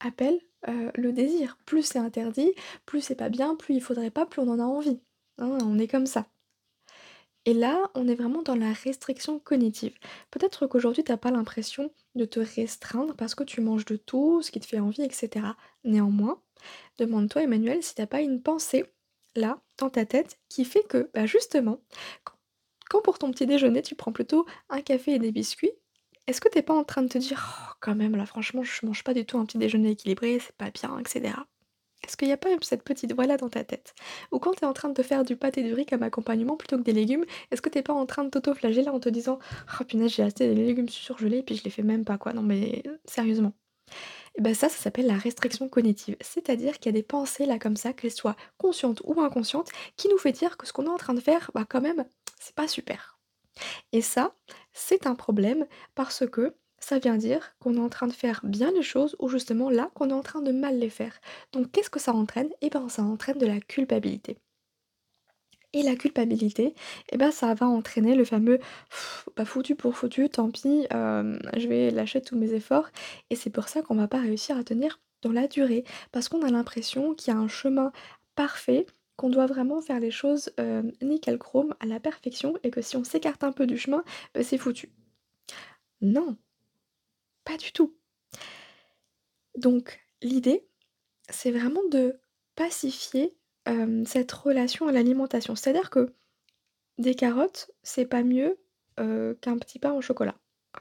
appelle, 0.00 0.40
le 0.66 1.12
désir. 1.12 1.58
Plus 1.64 1.82
c'est 1.82 1.98
interdit, 1.98 2.52
plus 2.86 3.00
c'est 3.00 3.14
pas 3.14 3.28
bien, 3.28 3.54
plus 3.56 3.74
il 3.74 3.80
faudrait 3.80 4.10
pas, 4.10 4.26
plus 4.26 4.42
on 4.42 4.48
en 4.48 4.58
a 4.58 4.64
envie. 4.64 5.00
Hein, 5.38 5.58
on 5.62 5.78
est 5.78 5.88
comme 5.88 6.06
ça. 6.06 6.26
Et 7.44 7.54
là, 7.54 7.90
on 7.94 8.08
est 8.08 8.16
vraiment 8.16 8.42
dans 8.42 8.56
la 8.56 8.72
restriction 8.72 9.38
cognitive. 9.38 9.94
Peut-être 10.32 10.66
qu'aujourd'hui, 10.66 11.04
tu 11.04 11.12
as 11.12 11.16
pas 11.16 11.30
l'impression 11.30 11.92
de 12.16 12.24
te 12.24 12.40
restreindre 12.40 13.14
parce 13.14 13.36
que 13.36 13.44
tu 13.44 13.60
manges 13.60 13.84
de 13.84 13.94
tout, 13.94 14.42
ce 14.42 14.50
qui 14.50 14.58
te 14.58 14.66
fait 14.66 14.80
envie, 14.80 15.02
et 15.02 15.12
cetera. 15.12 15.56
Néanmoins, 15.84 16.42
demande-toi, 16.98 17.44
Emmanuel, 17.44 17.84
si 17.84 17.94
tu 17.94 18.02
as 18.02 18.08
pas 18.08 18.20
une 18.20 18.42
pensée, 18.42 18.84
là, 19.36 19.60
dans 19.78 19.90
ta 19.90 20.04
tête, 20.04 20.40
qui 20.48 20.64
fait 20.64 20.82
que, 20.88 21.08
bah, 21.14 21.26
justement, 21.26 21.78
quand 22.90 23.02
pour 23.02 23.18
ton 23.18 23.30
petit 23.30 23.46
déjeuner, 23.46 23.82
tu 23.82 23.94
prends 23.94 24.12
plutôt 24.12 24.44
un 24.68 24.80
café 24.80 25.12
et 25.12 25.18
des 25.20 25.30
biscuits, 25.30 25.72
est-ce 26.26 26.40
que 26.40 26.48
tu 26.48 26.58
es 26.58 26.62
pas 26.62 26.74
en 26.74 26.84
train 26.84 27.02
de 27.02 27.08
te 27.08 27.18
dire: 27.18 27.70
«Oh 27.70 27.74
quand 27.80 27.94
même 27.94 28.16
là, 28.16 28.26
franchement, 28.26 28.62
je 28.64 28.84
mange 28.86 29.04
pas 29.04 29.14
du 29.14 29.24
tout 29.26 29.38
un 29.38 29.46
petit 29.46 29.58
déjeuner 29.58 29.90
équilibré, 29.90 30.38
c'est 30.40 30.56
pas 30.56 30.70
bien, 30.70 30.98
et 30.98 31.08
cetera». 31.08 31.46
Est-ce 32.06 32.16
qu'il 32.16 32.28
y 32.28 32.32
a 32.32 32.36
pas 32.38 32.50
cette 32.62 32.84
petite 32.84 33.14
voix-là 33.14 33.36
dans 33.38 33.48
ta 33.50 33.64
tête? 33.64 33.94
Ou 34.32 34.38
quand 34.40 34.52
tu 34.54 34.64
es 34.64 34.66
en 34.66 34.72
train 34.74 34.88
de 34.90 34.94
te 34.94 35.02
faire 35.02 35.24
du 35.24 35.36
pâté 35.36 35.62
de 35.64 35.74
riz 35.74 35.86
comme 35.86 36.02
accompagnement 36.04 36.56
plutôt 36.56 36.78
que 36.78 36.82
des 36.84 36.92
légumes, 36.92 37.24
est-ce 37.50 37.62
que 37.62 37.70
tu 37.70 37.78
es 37.78 37.82
pas 37.82 37.94
en 37.94 38.06
train 38.06 38.24
de 38.24 38.30
t'auto-flageller 38.30 38.88
en 38.90 39.00
te 39.00 39.08
disant: 39.10 39.38
«Oh 39.80 39.84
punaise, 39.84 40.12
j'ai 40.14 40.22
acheté 40.24 40.48
des 40.54 40.54
légumes 40.66 40.88
surgelés 40.88 41.38
et 41.38 41.42
puis 41.44 41.56
je 41.56 41.64
les 41.64 41.70
fais 41.70 41.82
même 41.82 42.04
pas 42.04 42.18
quoi, 42.18 42.32
non 42.34 42.42
mais 42.42 42.82
sérieusement?» 43.06 43.54
et 44.38 44.42
bah 44.42 44.54
ça, 44.54 44.68
ça 44.68 44.76
s'appelle 44.78 45.06
la 45.06 45.16
restriction 45.18 45.68
cognitive. 45.68 46.16
C'est-à-dire 46.20 46.78
qu'il 46.78 46.92
y 46.92 46.96
a 46.96 47.00
des 47.00 47.02
pensées 47.02 47.46
là 47.46 47.58
comme 47.58 47.76
ça, 47.76 47.92
qu'elles 47.92 48.10
soient 48.12 48.36
conscientes 48.58 49.02
ou 49.04 49.20
inconscientes, 49.20 49.70
qui 49.96 50.08
nous 50.08 50.18
fait 50.18 50.32
dire 50.32 50.56
que 50.56 50.66
ce 50.66 50.72
qu'on 50.72 50.86
est 50.86 50.88
en 50.88 50.96
train 50.98 51.14
de 51.14 51.20
faire, 51.20 51.50
bah 51.54 51.66
quand 51.68 51.80
même, 51.80 52.04
c'est 52.40 52.54
pas 52.54 52.68
super. 52.68 53.15
Et 53.92 54.02
ça, 54.02 54.34
c'est 54.72 55.06
un 55.06 55.14
problème 55.14 55.66
parce 55.94 56.26
que 56.28 56.54
ça 56.78 56.98
vient 56.98 57.16
dire 57.16 57.54
qu'on 57.58 57.76
est 57.76 57.80
en 57.80 57.88
train 57.88 58.06
de 58.06 58.12
faire 58.12 58.40
bien 58.44 58.70
les 58.72 58.82
choses 58.82 59.16
ou 59.18 59.28
justement 59.28 59.70
là, 59.70 59.90
qu'on 59.94 60.10
est 60.10 60.12
en 60.12 60.22
train 60.22 60.42
de 60.42 60.52
mal 60.52 60.78
les 60.78 60.90
faire. 60.90 61.18
Donc 61.52 61.72
qu'est-ce 61.72 61.90
que 61.90 62.00
ça 62.00 62.12
entraîne? 62.14 62.50
Et 62.60 62.70
ben 62.70 62.88
ça 62.88 63.02
entraîne 63.02 63.38
de 63.38 63.46
la 63.46 63.60
culpabilité. 63.60 64.38
Et 65.72 65.82
la 65.82 65.96
culpabilité, 65.96 66.74
et 67.10 67.16
ben 67.18 67.30
ça 67.30 67.52
va 67.54 67.66
entraîner 67.66 68.14
le 68.14 68.24
fameux: 68.24 68.58
foutu 69.44 69.74
pour 69.74 69.96
foutu, 69.96 70.28
tant 70.30 70.50
pis, 70.50 70.86
hem, 70.90 71.38
je 71.56 71.68
vais 71.68 71.90
lâcher 71.90 72.22
tous 72.22 72.36
mes 72.36 72.52
efforts» 72.54 72.88
et 73.30 73.36
c'est 73.36 73.50
pour 73.50 73.68
ça 73.68 73.82
qu'on 73.82 73.96
va 73.96 74.08
pas 74.08 74.20
réussir 74.20 74.56
à 74.56 74.64
tenir 74.64 75.00
dans 75.22 75.32
la 75.32 75.48
durée. 75.48 75.84
Parce 76.12 76.28
qu'on 76.28 76.42
a 76.42 76.50
l'impression 76.50 77.14
qu'il 77.14 77.34
y 77.34 77.36
a 77.36 77.40
un 77.40 77.48
chemin 77.48 77.92
parfait, 78.36 78.86
qu'on 79.16 79.30
doit 79.30 79.46
vraiment 79.46 79.80
faire 79.80 80.00
les 80.00 80.10
choses, 80.10 80.50
hem, 80.58 80.92
nickel 81.02 81.38
chrome, 81.38 81.74
à 81.80 81.86
la 81.86 82.00
perfection 82.00 82.54
et 82.62 82.70
que 82.70 82.82
si 82.82 82.96
on 82.96 83.04
s'écarte 83.04 83.44
un 83.44 83.52
peu 83.52 83.66
du 83.66 83.78
chemin, 83.78 84.04
bah, 84.34 84.42
c'est 84.42 84.58
foutu. 84.58 84.90
Non, 86.00 86.36
pas 87.44 87.56
du 87.56 87.72
tout. 87.72 87.96
Donc 89.56 90.00
l'idée, 90.22 90.66
c'est 91.30 91.50
vraiment 91.50 91.84
de 91.90 92.18
pacifier, 92.54 93.36
hem, 93.66 94.04
cette 94.06 94.32
relation 94.32 94.88
à 94.88 94.92
l'alimentation. 94.92 95.56
C'est-à-dire 95.56 95.90
que 95.90 96.14
des 96.98 97.14
carottes, 97.14 97.70
c'est 97.82 98.06
pas 98.06 98.22
mieux, 98.22 98.58
qu'un 98.96 99.58
petit 99.58 99.78
pain 99.78 99.92
au 99.92 100.00
chocolat, 100.00 100.36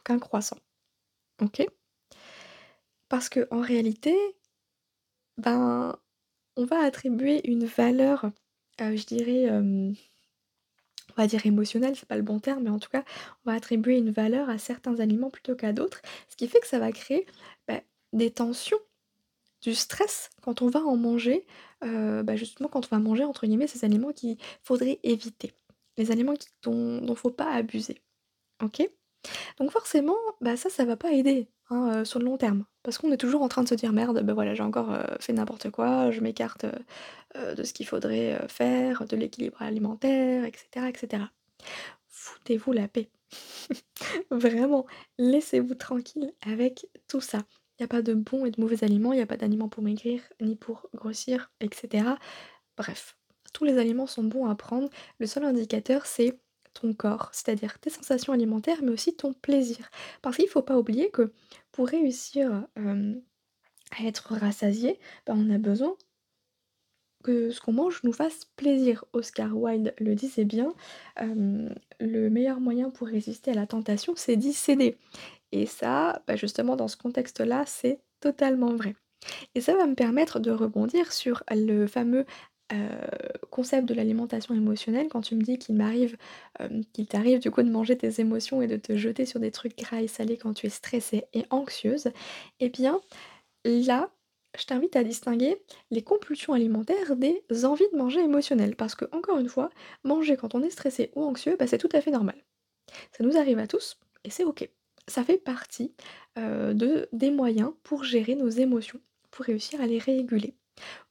qu'un 0.05 0.19
croissant, 0.19 0.57
OK? 1.41 1.67
Parce 3.09 3.29
qu'en 3.29 3.61
réalité, 3.61 4.15
ben, 5.37 5.97
on 6.57 6.65
va 6.65 6.79
attribuer 6.81 7.47
une 7.50 7.65
valeur, 7.65 8.25
heu, 8.81 8.95
je 8.97 9.05
dirais, 9.05 9.50
on 11.17 11.21
va 11.21 11.27
dire 11.27 11.45
émotionnelle, 11.45 11.95
c'est 11.95 12.07
pas 12.07 12.15
le 12.17 12.24
bon 12.24 12.39
terme, 12.39 12.63
mais 12.63 12.69
en 12.69 12.79
tout 12.79 12.89
cas, 12.89 13.03
on 13.45 13.51
va 13.51 13.55
attribuer 13.57 13.97
une 13.97 14.12
valeur 14.12 14.50
à 14.50 14.57
certains 14.57 15.00
aliments 15.00 15.29
plutôt 15.29 15.55
qu'à 15.55 15.71
d'autres, 15.74 16.01
ce 16.29 16.35
qui 16.35 16.47
fait 16.47 16.59
que 16.59 16.67
ça 16.67 16.79
va 16.79 16.91
créer, 16.91 17.25
bah, 17.67 17.81
des 18.13 18.31
tensions, 18.31 18.79
du 19.62 19.75
stress 19.75 20.29
quand 20.43 20.62
on 20.63 20.69
va 20.69 20.81
en 20.81 20.97
manger, 20.97 21.45
heu, 21.85 22.24
bah, 22.24 22.35
justement 22.38 22.69
quand 22.69 22.85
on 22.91 22.95
va 22.97 23.00
manger 23.00 23.25
entre 23.25 23.47
guillemets 23.47 23.67
«ces 23.67 23.85
aliments 23.85 24.13
qu'il 24.13 24.38
faudrait 24.63 25.00
éviter». 25.03 25.53
Les 25.97 26.12
aliments 26.12 26.35
dont 26.63 27.01
dont 27.01 27.15
faut 27.15 27.31
pas 27.31 27.51
abuser, 27.53 28.01
OK? 28.63 28.89
Donc 29.60 29.72
forcément, 29.72 30.15
bah, 30.41 30.58
ça, 30.58 30.70
ça 30.70 30.86
va 30.86 30.96
pas 30.98 31.12
aider, 31.12 31.50
hein, 31.70 32.01
heu, 32.01 32.05
sur 32.05 32.20
le 32.20 32.25
long 32.25 32.38
terme. 32.38 32.65
Parce 32.84 32.98
qu'on 32.98 33.12
est 33.12 33.17
toujours 33.17 33.41
en 33.41 33.48
train 33.50 33.63
de 33.63 33.67
se 33.70 33.75
dire: 33.75 33.94
«Merde, 33.94 34.22
bah, 34.24 34.34
voilà, 34.34 34.53
j'ai 34.55 34.63
encore, 34.63 34.91
heu, 34.94 35.03
fait 35.20 35.34
n'importe 35.34 35.70
quoi, 35.72 36.12
je 36.12 36.22
m'écarte, 36.22 36.65
heu, 37.38 37.55
de 37.55 37.63
ce 37.63 37.74
qu'il 37.74 37.88
faudrait, 37.88 38.39
faire, 38.50 39.05
de 39.08 39.15
l'équilibre 39.17 39.62
alimentaire» 39.62 40.46
et 40.46 40.51
cetera 40.58 40.89
et 40.89 40.98
cetera. 40.98 41.32
Foutez-vous 42.10 42.74
la 42.74 42.88
paix. 42.88 43.10
Vraiment, 44.32 44.86
laissez-vous 45.17 45.75
tranquille 45.75 46.34
avec 46.46 46.88
tout 47.08 47.22
ça. 47.22 47.39
Il 47.79 47.84
y 47.84 47.86
a 47.86 47.88
pas 47.88 48.01
de 48.01 48.13
bons 48.13 48.46
et 48.46 48.51
de 48.51 48.62
mauvais 48.62 48.84
aliments, 48.84 49.13
il 49.13 49.20
y 49.20 49.22
a 49.22 49.25
pas 49.25 49.38
d'aliments 49.38 49.70
pour 49.70 49.84
maigrir, 49.84 50.22
ni 50.41 50.55
pour 50.55 50.89
grossir 50.94 51.51
et 51.62 51.70
cetera. 51.74 52.17
Bref, 52.77 53.17
tous 53.53 53.65
les 53.65 53.77
aliments 53.77 54.08
sont 54.08 54.24
bons 54.24 54.48
à 54.48 54.55
prendre. 54.55 54.89
Le 55.20 55.27
seul 55.27 55.46
indicateur, 55.46 56.05
c'est 56.05 56.39
ton 56.75 56.94
corps, 56.94 57.29
c'est-à-dire 57.32 57.79
tes 57.79 57.89
sensations 57.89 58.34
alimentaires, 58.34 58.84
mais 58.84 58.91
aussi 58.91 59.15
ton 59.15 59.34
plaisir. 59.34 59.89
Parce 60.22 60.38
qu'il 60.38 60.48
faut 60.48 60.62
pas 60.62 60.77
oublier 60.77 61.10
que 61.10 61.34
pour 61.72 61.88
réussir, 61.88 62.67
à 62.77 64.03
être 64.03 64.34
rassasié, 64.34 65.00
bah, 65.25 65.34
on 65.36 65.50
a 65.50 65.58
besoin 65.58 65.96
que 67.24 67.50
ce 67.50 67.60
qu'on 67.60 67.74
mange 67.74 68.03
nous 68.03 68.13
fasse 68.13 68.46
plaisir. 68.55 69.03
Oscar 69.13 69.58
Wilde 69.58 69.96
le 70.00 70.13
disait 70.13 70.46
bien, 70.46 70.74
le 71.17 72.29
meilleur 72.29 72.60
moyen 72.60 72.91
pour 72.91 73.08
résister 73.08 73.51
à 73.51 73.55
la 73.55 73.65
tentation, 73.65 74.13
c'est 74.15 74.36
d'y 74.36 74.53
céder. 74.53 74.98
Et 75.51 75.65
ça, 75.65 76.22
bah, 76.27 76.36
justement 76.36 76.75
dans 76.75 76.88
ce 76.88 76.98
contexte-là, 76.98 77.63
c'est 77.65 78.00
totalement 78.20 78.75
vrai. 78.75 78.96
Et 79.55 79.62
ça 79.62 79.75
va 79.75 79.88
me 79.88 79.96
permettre 79.96 80.39
de 80.39 80.51
rebondir 80.51 81.12
sur 81.12 81.44
le 81.50 81.88
fameux, 81.88 82.25
heu, 82.74 82.77
concept 83.51 83.88
de 83.88 83.93
l'alimentation 83.93 84.55
émotionnelle 84.55 85.07
quand 85.10 85.22
tu 85.22 85.36
me 85.36 85.41
dis 85.41 85.57
qu'il 85.60 85.75
m'arrive, 85.75 86.17
hem, 86.60 86.84
qu'il 86.93 87.07
t'arrive 87.07 87.39
du 87.39 87.51
coup 87.51 87.63
de 87.63 87.69
manger 87.72 87.98
tes 87.98 88.19
émotions 88.22 88.62
et 88.62 88.67
de 88.67 88.77
te 88.77 88.95
jeter 88.98 89.25
sur 89.25 89.39
des 89.39 89.51
trucs 89.51 89.77
gras 89.77 90.01
et 90.01 90.07
salés 90.07 90.38
quand 90.38 90.53
tu 90.53 90.67
es 90.67 90.69
stressée 90.69 91.25
et 91.34 91.45
anxieuse. 91.50 92.10
Et 92.60 92.69
bien 92.69 93.01
là, 93.65 94.12
je 94.60 94.65
t'invite 94.65 94.95
à 94.95 95.03
distinguer 95.03 95.57
les 95.91 96.03
compulsions 96.03 96.53
alimentaires 96.53 97.15
des 97.17 97.43
envies 97.65 97.89
de 97.93 97.98
manger 97.98 98.22
émotionnelles. 98.22 98.75
Parce 98.75 98.95
que 98.95 99.05
encore 99.12 99.39
une 99.39 99.50
fois, 99.50 99.69
manger 100.03 100.38
quand 100.38 100.55
on 100.55 100.63
est 100.63 100.69
stressé 100.69 101.12
ou 101.15 101.24
anxieux, 101.24 101.55
bah, 101.60 101.67
c'est 101.67 101.77
tout 101.77 101.89
à 101.93 102.01
fait 102.01 102.12
normal. 102.12 102.36
Ça 103.17 103.24
nous 103.24 103.38
arrive 103.38 103.60
à 103.60 103.67
tous 103.67 103.98
et 104.24 104.29
c'est 104.29 104.43
OK. 104.45 104.69
Ça 105.07 105.24
fait 105.24 105.38
partie, 105.38 105.93
de 106.38 107.07
des 107.13 107.31
moyens 107.31 107.74
pour 107.84 108.03
gérer 108.03 108.36
nos 108.36 108.50
émotions, 108.50 109.00
pour 109.31 109.45
réussir 109.45 109.81
à 109.81 109.88
les 109.88 110.00
réguler. 110.00 110.55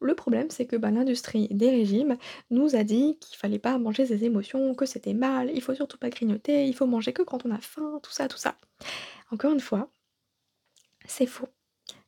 Le 0.00 0.14
problème, 0.14 0.50
c'est 0.50 0.66
que, 0.66 0.76
bah, 0.76 0.90
l'industrie 0.90 1.48
des 1.50 1.70
régimes 1.70 2.16
nous 2.50 2.76
a 2.76 2.84
dit 2.84 3.18
qu'il 3.20 3.36
fallait 3.36 3.58
pas 3.58 3.78
manger 3.78 4.06
ses 4.06 4.24
émotions, 4.24 4.74
que 4.74 4.86
c'était 4.86 5.14
mal, 5.14 5.50
il 5.54 5.62
faut 5.62 5.74
surtout 5.74 5.98
pas 5.98 6.10
grignoter, 6.10 6.66
il 6.66 6.74
faut 6.74 6.86
manger 6.86 7.12
que 7.12 7.22
quand 7.22 7.46
on 7.46 7.50
a 7.50 7.58
faim, 7.58 8.00
tout 8.02 8.12
ça, 8.12 8.28
tout 8.28 8.36
ça. 8.36 8.56
Encore 9.30 9.52
une 9.52 9.60
fois, 9.60 9.90
c'est 11.06 11.26
faux. 11.26 11.48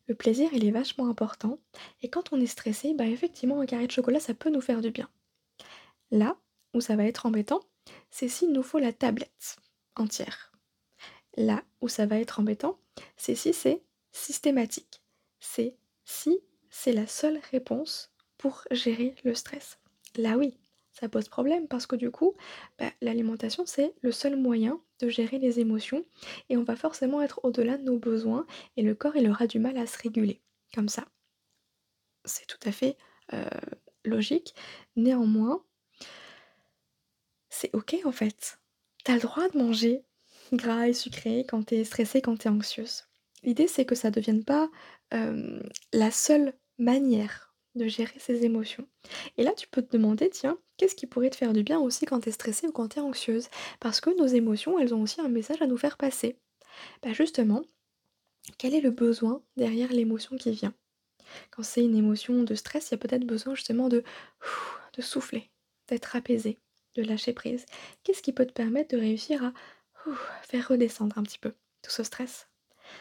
Le 0.09 0.15
plaisir, 0.15 0.51
il 0.53 0.65
est 0.65 0.71
vachement 0.71 1.09
important 1.09 1.59
et 2.03 2.09
quand 2.09 2.33
on 2.33 2.41
est 2.41 2.47
stressé, 2.47 2.95
bah, 2.95 3.07
effectivement, 3.07 3.61
un 3.61 3.67
carré 3.67 3.87
de 3.87 3.93
chocolat, 3.93 4.21
ça 4.21 4.35
peut 4.35 4.51
nous 4.51 4.61
faire 4.61 4.81
du 4.81 4.91
bien. 4.91 5.09
Là 6.11 6.37
où 6.75 6.81
ça 6.81 6.97
va 6.97 7.05
être 7.05 7.27
embêtant, 7.27 7.61
c'est 8.11 8.29
s'il 8.29 8.53
nous 8.53 8.63
faut 8.63 8.79
la 8.79 8.93
tablette 8.93 9.57
entière. 9.97 10.53
Là 11.37 11.63
où 11.81 11.89
ça 11.89 12.07
va 12.07 12.19
être 12.19 12.41
embêtant, 12.41 12.79
c'est 13.17 13.35
si 13.35 13.53
c'est 13.53 13.83
systématique. 14.13 15.03
C'est 15.41 15.77
si 16.05 16.39
c'est 16.79 16.93
la 16.93 17.07
seule 17.07 17.41
réponse 17.51 18.13
pour 18.37 18.65
gérer 18.71 19.15
le 19.25 19.35
stress. 19.35 19.79
Là 20.17 20.37
oui, 20.37 20.59
ça 20.93 21.09
pose 21.09 21.27
problème 21.29 21.69
parce 21.69 21.87
que 21.87 21.97
du 21.97 22.11
coup, 22.11 22.35
bah, 22.79 22.93
l'alimentation, 23.01 23.65
c'est 23.65 23.95
le 24.03 24.13
seul 24.13 24.37
moyen 24.37 24.79
de 25.01 25.09
gérer 25.09 25.39
les 25.39 25.59
émotions 25.59 26.05
et 26.51 26.57
on 26.59 26.65
va 26.65 26.77
forcément 26.77 27.23
être 27.23 27.41
au-delà 27.45 27.79
de 27.79 27.83
nos 27.83 27.99
besoins 27.99 28.47
et 28.77 28.83
le 28.83 28.95
corps, 28.95 29.17
il 29.17 29.29
aura 29.29 29.47
du 29.47 29.59
mal 29.59 29.79
à 29.79 29.87
se 29.87 29.99
réguler 29.99 30.43
comme 30.75 30.91
ça. 30.91 31.07
C'est 32.27 32.47
tout 32.47 32.61
à 32.69 32.73
fait, 32.73 32.99
heu, 33.33 33.39
logique. 34.05 34.55
Néanmoins 34.97 35.65
c'est 37.49 37.75
OK 37.75 37.97
en 38.05 38.13
fait. 38.13 38.59
Tu 39.03 39.13
as 39.13 39.15
le 39.15 39.23
droit 39.23 39.49
de 39.49 39.57
manger 39.57 40.05
gras 40.53 40.89
et 40.89 40.93
sucré 40.93 41.47
quand 41.49 41.65
tu 41.65 41.77
es 41.77 41.85
stressée, 41.85 42.21
quand 42.21 42.37
tu 42.37 42.49
es 42.49 42.51
anxieuse. 42.51 43.05
L'idée, 43.43 43.67
c'est 43.69 43.85
que 43.85 43.95
ça 43.95 44.11
devienne 44.11 44.45
pas, 44.45 44.69
hem, 45.11 45.63
la 45.93 46.11
seule 46.11 46.53
manière 46.79 47.55
de 47.75 47.87
gérer 47.89 48.19
ses 48.19 48.45
émotions. 48.45 48.87
Et 49.37 49.43
là, 49.43 49.53
tu 49.53 49.69
peux 49.69 49.83
te 49.83 49.93
demander, 49.97 50.31
tiens, 50.31 50.59
qu'est-ce 50.77 50.95
qui 50.95 51.07
pourrait 51.07 51.31
te 51.31 51.37
faire 51.37 51.53
du 51.53 51.63
bien 51.63 51.79
aussi 51.79 52.07
quand 52.07 52.21
tu 52.21 52.29
es 52.31 52.33
stressée 52.33 52.67
ou 52.69 52.73
quand 52.73 52.89
tu 52.89 52.99
es 52.99 53.03
anxieuse? 53.03 53.49
Parce 53.81 54.01
que 54.01 54.11
nos 54.17 54.27
émotions, 54.27 54.79
elles 54.79 54.95
ont 54.95 55.03
aussi 55.03 55.21
un 55.21 55.29
message 55.29 55.61
à 55.63 55.67
nous 55.67 55.77
faire 55.77 55.97
passer. 55.99 56.39
Bah, 57.03 57.13
justement, 57.13 57.63
quel 58.59 58.75
est 58.75 58.81
le 58.81 58.91
besoin 58.91 59.43
derrière 59.57 59.93
l'émotion 59.93 60.37
qui 60.37 60.51
vient? 60.53 60.75
Quand 61.53 61.63
c'est 61.65 61.85
une 61.85 61.97
émotion 61.97 62.43
de 62.45 62.55
stress, 62.57 62.91
il 62.91 62.93
y 62.93 62.97
a 62.97 62.99
peut-être 62.99 63.27
besoin 63.27 63.55
justement 63.55 63.89
de 63.89 64.05
de 64.95 65.03
souffler, 65.03 65.51
d'être 65.89 66.17
apaisé, 66.17 66.61
de 66.95 67.03
lâcher 67.03 67.33
prise. 67.33 67.67
Qu'est-ce 68.05 68.23
qui 68.23 68.33
peut 68.33 68.47
te 68.47 68.53
permettre 68.53 68.97
de 68.97 69.01
réussir 69.01 69.45
à 69.45 69.53
faire 70.43 70.69
redescendre 70.69 71.19
un 71.19 71.23
petit 71.23 71.39
peu 71.39 71.55
tout 71.83 71.91
ce 71.91 72.03
stress? 72.03 72.49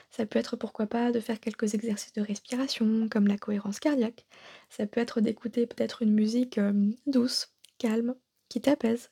Ça 0.10 0.26
peut 0.26 0.40
être 0.40 0.56
pourquoi 0.56 0.88
pas 0.88 1.12
de 1.12 1.20
faire 1.20 1.40
quelques 1.40 1.74
exercices 1.74 2.14
de 2.14 2.22
respiration 2.22 3.08
comme 3.10 3.28
la 3.28 3.38
cohérence 3.38 3.80
cardiaque. 3.80 4.26
Ça 4.70 4.88
peut 4.88 5.00
être 5.02 5.22
d'écouter 5.22 5.68
peut-être 5.68 6.02
une 6.02 6.14
musique, 6.14 6.58
hem, 6.58 6.94
douce, 7.08 7.54
calme, 7.78 8.16
qui 8.50 8.62
t'apaise. 8.62 9.12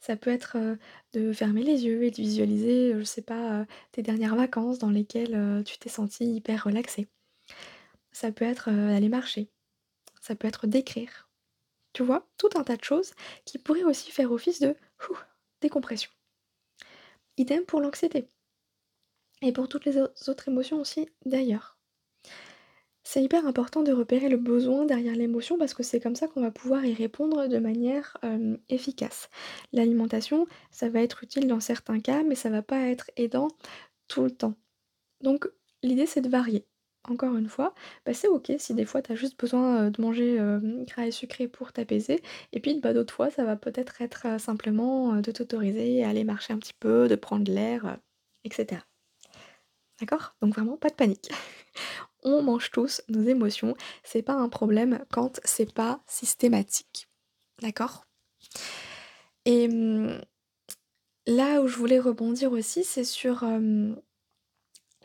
Ça 0.00 0.16
peut 0.16 0.30
être, 0.30 0.56
heu, 0.58 0.78
de 1.12 1.32
fermer 1.32 1.62
les 1.62 1.84
yeux 1.86 2.02
et 2.04 2.10
de 2.10 2.16
visualiser, 2.16 2.92
heu, 2.94 2.98
je 3.00 3.04
sais 3.04 3.22
pas, 3.22 3.66
tes 3.92 4.02
dernières 4.02 4.36
vacances 4.36 4.78
dans 4.78 4.90
lesquelles, 4.90 5.62
tu 5.64 5.78
t'es 5.78 5.88
sentie 5.88 6.34
hyper 6.36 6.64
relaxée. 6.64 7.08
Ça 8.12 8.32
peut 8.32 8.44
être, 8.44 8.70
heu, 8.70 8.90
aller 8.94 9.08
marcher, 9.10 9.50
ça 10.22 10.36
peut 10.36 10.48
être 10.48 10.66
d'écrire. 10.68 11.30
Tu 11.94 12.02
vois? 12.04 12.28
Tout 12.38 12.50
un 12.56 12.64
tas 12.64 12.76
de 12.76 12.84
choses 12.84 13.14
qui 13.46 13.58
pourraient 13.58 13.84
aussi 13.84 14.10
faire 14.12 14.32
office 14.32 14.60
de 14.60 14.76
décompression. 15.62 16.10
Idem 17.36 17.64
pour 17.64 17.80
l'anxiété 17.80 18.26
et 19.42 19.52
pour 19.52 19.68
toutes 19.68 19.84
les 19.84 19.98
au 20.00 20.08
autres 20.28 20.48
émotions 20.48 20.80
aussi 20.80 21.08
d'ailleurs. 21.24 21.76
C'est 23.06 23.22
hyper 23.22 23.46
important 23.46 23.82
de 23.82 23.92
repérer 23.92 24.28
le 24.30 24.38
besoin 24.38 24.86
derrière 24.86 25.14
l'émotion 25.14 25.58
parce 25.58 25.74
que 25.74 25.82
c'est 25.82 26.00
comme 26.00 26.16
ça 26.16 26.26
qu'on 26.26 26.40
va 26.40 26.50
pouvoir 26.50 26.84
y 26.86 26.94
répondre 26.94 27.46
de 27.48 27.58
manière, 27.58 28.16
hem, 28.22 28.58
efficace. 28.70 29.28
L'alimentation, 29.72 30.46
ça 30.70 30.88
va 30.88 31.02
être 31.02 31.22
utile 31.22 31.46
dans 31.46 31.60
certains 31.60 32.00
cas, 32.00 32.22
mais 32.22 32.34
ça 32.34 32.48
va 32.50 32.62
pas 32.62 32.80
être 32.88 33.10
aidant 33.16 33.48
tout 34.08 34.22
le 34.24 34.30
temps. 34.30 34.54
Donc 35.22 35.48
l'idée, 35.82 36.06
c'est 36.06 36.22
de 36.22 36.28
varier. 36.30 36.66
Encore 37.08 37.36
une 37.36 37.48
fois, 37.48 37.74
bah, 38.06 38.14
c'est 38.14 38.28
OK 38.28 38.52
si 38.58 38.74
des 38.74 38.86
fois 38.86 39.02
tu 39.02 39.12
as 39.12 39.16
juste 39.16 39.38
besoin, 39.40 39.86
heu, 39.88 39.90
de 39.90 40.02
manger, 40.02 40.36
hem, 40.36 40.84
gras 40.86 41.06
et 41.06 41.12
sucré 41.12 41.48
pour 41.48 41.72
t'apaiser 41.72 42.22
et 42.52 42.60
puis, 42.60 42.80
bah, 42.80 42.94
d'autres 42.94 43.14
fois, 43.14 43.30
ça 43.30 43.44
va 43.44 43.56
peut-être 43.56 44.02
être, 44.02 44.40
simplement, 44.40 45.16
de 45.22 45.32
t'autoriser 45.32 46.04
à 46.04 46.10
aller 46.10 46.24
marcher 46.24 46.52
un 46.54 46.58
petit 46.58 46.74
peu, 46.80 47.08
de 47.08 47.16
prendre 47.16 47.50
l'air, 47.52 47.86
heu, 47.86 47.96
et 48.44 48.52
cetera. 48.54 48.84
D'accord? 50.00 50.34
Donc 50.42 50.54
vraiment 50.54 50.76
pas 50.76 50.90
de 50.90 50.94
panique. 50.94 51.30
On 52.22 52.42
mange 52.42 52.70
tous 52.70 53.02
nos 53.08 53.22
émotions, 53.22 53.76
c'est 54.02 54.22
pas 54.22 54.34
un 54.34 54.48
problème 54.48 55.04
quand 55.12 55.40
c'est 55.44 55.72
pas 55.72 56.00
systématique. 56.06 57.08
D'accord? 57.60 58.06
Et 59.44 59.68
mmh, 59.68 60.22
là 61.26 61.60
où 61.60 61.68
je 61.68 61.76
voulais 61.76 62.00
rebondir 62.00 62.52
aussi, 62.52 62.82
c'est 62.82 63.04
sur, 63.04 63.44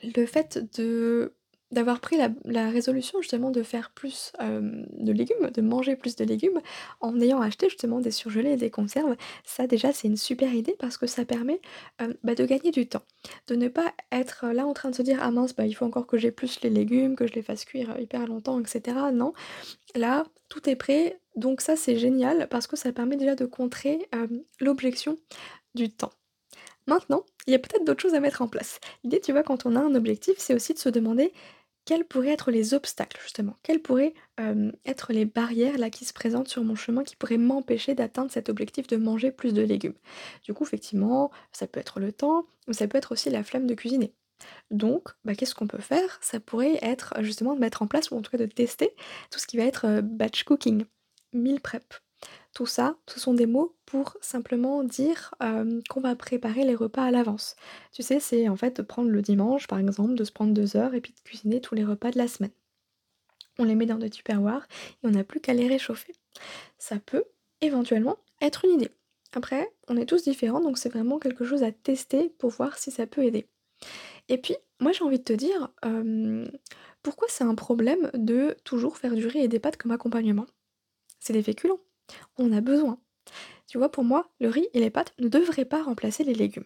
le 0.04 0.26
fait 0.26 0.60
de 0.78 1.36
d'avoir 1.72 2.00
pris 2.00 2.18
la 2.46 2.70
résolution 2.70 3.22
justement 3.22 3.52
de 3.52 3.62
faire 3.64 3.92
plus, 3.92 4.32
hem, 4.40 4.86
de 4.94 5.12
légumes, 5.12 5.52
de 5.54 5.62
manger 5.62 5.96
plus 5.96 6.16
de 6.16 6.26
légumes 6.26 6.62
en 7.00 7.20
ayant 7.22 7.42
acheté 7.42 7.70
justement 7.70 8.00
des 8.00 8.12
surgelés 8.12 8.54
et 8.54 8.58
des 8.58 8.72
conserves. 8.72 9.16
Ça 9.46 9.68
déjà, 9.68 9.94
c'est 9.94 10.08
une 10.08 10.18
super 10.18 10.54
idée 10.54 10.76
parce 10.80 10.98
que 10.98 11.08
ça 11.08 11.26
permet, 11.26 11.62
hem, 12.00 12.16
bah, 12.24 12.36
de 12.36 12.46
gagner 12.46 12.72
du 12.72 12.88
temps. 12.88 13.04
De 13.48 13.56
ne 13.56 13.68
pas 13.68 13.94
être 14.12 14.48
là 14.48 14.66
en 14.66 14.74
train 14.74 14.90
de 14.90 14.96
se 14.96 15.02
dire: 15.04 15.20
«Ah 15.22 15.32
mince, 15.32 15.56
bah, 15.56 15.66
il 15.68 15.74
faut 15.74 15.86
encore 15.86 16.08
que 16.08 16.18
j'épluche 16.18 16.62
les 16.62 16.70
légumes, 16.72 17.16
que 17.16 17.28
je 17.28 17.34
les 17.34 17.44
fasse 17.44 17.66
cuire, 17.66 17.96
hyper 18.00 18.26
longtemps» 18.28 18.60
et 18.60 18.68
cetera. 18.68 19.12
Non, 19.12 19.34
là, 19.96 20.26
tout 20.50 20.70
est 20.70 20.76
prêt, 20.76 21.20
donc 21.36 21.62
ça, 21.62 21.76
c'est 21.76 21.98
génial 21.98 22.48
parce 22.50 22.68
que 22.68 22.76
ça 22.78 22.92
permet 22.94 23.18
déjà 23.18 23.36
de 23.36 23.46
contrer, 23.46 24.10
l'objection 24.60 25.18
du 25.76 25.90
temps. 25.92 26.12
Maintenant, 26.88 27.24
il 27.48 27.52
y 27.54 27.56
a 27.56 27.60
peut-être 27.60 27.86
d'autres 27.86 28.02
choses 28.02 28.16
à 28.16 28.20
mettre 28.20 28.42
en 28.42 28.48
place. 28.48 28.80
L'idée, 29.04 29.20
tu 29.22 29.32
vois, 29.32 29.44
quand 29.44 29.66
on 29.66 29.76
a 29.76 29.80
un 29.80 29.96
objectif, 29.96 30.36
c'est 30.40 30.54
aussi 30.56 30.74
de 30.74 30.80
se 30.80 30.90
demander 30.90 31.34
quels 31.90 32.06
pourraient 32.06 32.30
être 32.30 32.52
les 32.52 32.76
obstacles 32.76 33.20
justement? 33.24 33.56
Quelles 33.64 33.82
pourraient, 33.82 34.14
hem, 34.38 34.74
être 34.86 35.12
les 35.12 35.26
barrières 35.26 35.80
là 35.80 35.90
qui 35.90 36.06
se 36.06 36.14
présentent 36.14 36.48
sur 36.48 36.64
mon 36.64 36.76
chemin, 36.76 37.04
qui 37.04 37.16
pourraient 37.16 37.38
m'empêcher 37.40 37.96
d'atteindre 37.96 38.30
cet 38.32 38.48
objectif 38.48 38.86
de 38.86 38.96
manger 38.98 39.32
plus 39.32 39.54
de 39.56 39.64
légumes? 39.64 39.96
Du 40.44 40.54
coup, 40.54 40.64
effectivement, 40.64 41.32
ça 41.52 41.66
peut 41.66 41.80
être 41.80 42.00
le 42.00 42.12
temps, 42.12 42.46
ou 42.68 42.74
ça 42.74 42.88
peut 42.88 43.00
être 43.00 43.12
aussi 43.14 43.32
la 43.32 43.44
flemme 43.44 43.66
de 43.66 43.74
cuisiner. 43.74 44.14
Donc, 44.72 45.10
bah, 45.26 45.36
qu'est-ce 45.36 45.56
qu'on 45.56 45.68
peut 45.68 45.80
faire? 45.82 46.20
Ça 46.22 46.40
pourrait 46.40 46.80
être, 46.84 47.14
justement 47.22 47.56
de 47.56 47.62
mettre 47.62 47.82
en 47.84 47.88
place 47.88 48.12
ou 48.12 48.18
en 48.18 48.22
tout 48.24 48.32
cas 48.32 48.38
de 48.40 48.46
tester 48.48 48.96
tout 49.32 49.40
ce 49.40 49.48
qui 49.48 49.58
va 49.58 49.64
être, 49.66 49.86
heu, 49.88 50.02
batch 50.02 50.44
cooking, 50.44 50.86
meal 51.34 51.62
prep. 51.62 51.96
Tout 52.54 52.66
ça, 52.66 52.98
ce 53.08 53.20
sont 53.20 53.34
des 53.34 53.46
mots 53.46 53.76
pour 53.86 54.18
simplement 54.22 54.84
dire, 54.84 55.34
hem, 55.40 55.82
qu'on 55.90 56.02
va 56.02 56.16
préparer 56.16 56.64
les 56.66 56.76
repas 56.76 57.04
à 57.04 57.12
l'avance. 57.12 57.56
Tu 57.92 58.04
sais, 58.04 58.20
c'est 58.20 58.50
en 58.50 58.56
fait 58.56 58.78
de 58.78 58.82
prendre 58.82 59.10
le 59.10 59.22
dimanche, 59.22 59.68
par 59.68 59.80
exemple, 59.80 60.16
de 60.16 60.24
se 60.24 60.32
prendre 60.32 60.54
2 60.54 60.76
heures 60.76 60.94
et 60.94 61.02
puis 61.02 61.14
de 61.14 61.20
cuisiner 61.22 61.62
tous 61.62 61.76
les 61.76 61.86
repas 61.86 62.12
de 62.12 62.18
la 62.18 62.28
semaine. 62.28 62.52
On 63.60 63.66
les 63.66 63.76
met 63.76 63.86
dans 63.86 63.98
des 63.98 64.10
tupperwares 64.10 64.68
et 65.04 65.08
on 65.08 65.12
n'a 65.12 65.24
plus 65.24 65.40
qu'à 65.40 65.54
les 65.54 65.68
réchauffer. 65.68 66.14
Ça 66.78 66.98
peut 67.00 67.26
éventuellement 67.62 68.18
être 68.42 68.66
une 68.66 68.72
idée. 68.72 68.92
Après, 69.34 69.72
on 69.88 69.98
est 69.98 70.06
tous 70.08 70.24
différents, 70.24 70.62
donc 70.62 70.78
c'est 70.78 70.90
vraiment 70.90 71.20
quelque 71.20 71.46
chose 71.46 71.62
à 71.64 71.72
tester 71.72 72.30
pour 72.30 72.50
voir 72.50 72.78
si 72.78 72.90
ça 72.90 73.06
peut 73.06 73.24
aider. 73.24 73.48
Et 74.28 74.38
puis, 74.38 74.56
moi 74.80 74.92
j'ai 74.92 75.04
envie 75.04 75.20
de 75.20 75.24
te 75.24 75.34
dire, 75.34 75.70
hem, 75.84 76.50
pourquoi 77.04 77.28
c'est 77.30 77.44
un 77.44 77.56
problème 77.56 78.10
de 78.14 78.56
toujours 78.64 78.98
faire 78.98 79.14
du 79.14 79.28
riz 79.28 79.40
et 79.44 79.48
des 79.48 79.60
pâtes 79.60 79.78
comme 79.78 79.92
accompagnement? 79.92 80.46
C'est 81.20 81.34
des 81.34 81.44
féculents, 81.44 81.80
on 82.38 82.52
a 82.52 82.62
besoin. 82.62 83.00
Tu 83.68 83.78
vois, 83.78 83.92
pour 83.92 84.04
moi, 84.04 84.30
le 84.40 84.50
riz 84.50 84.68
et 84.74 84.80
les 84.80 84.90
pâtes 84.90 85.14
ne 85.20 85.28
devraient 85.28 85.66
pas 85.66 85.84
remplacer 85.84 86.24
les 86.24 86.34
légumes. 86.34 86.66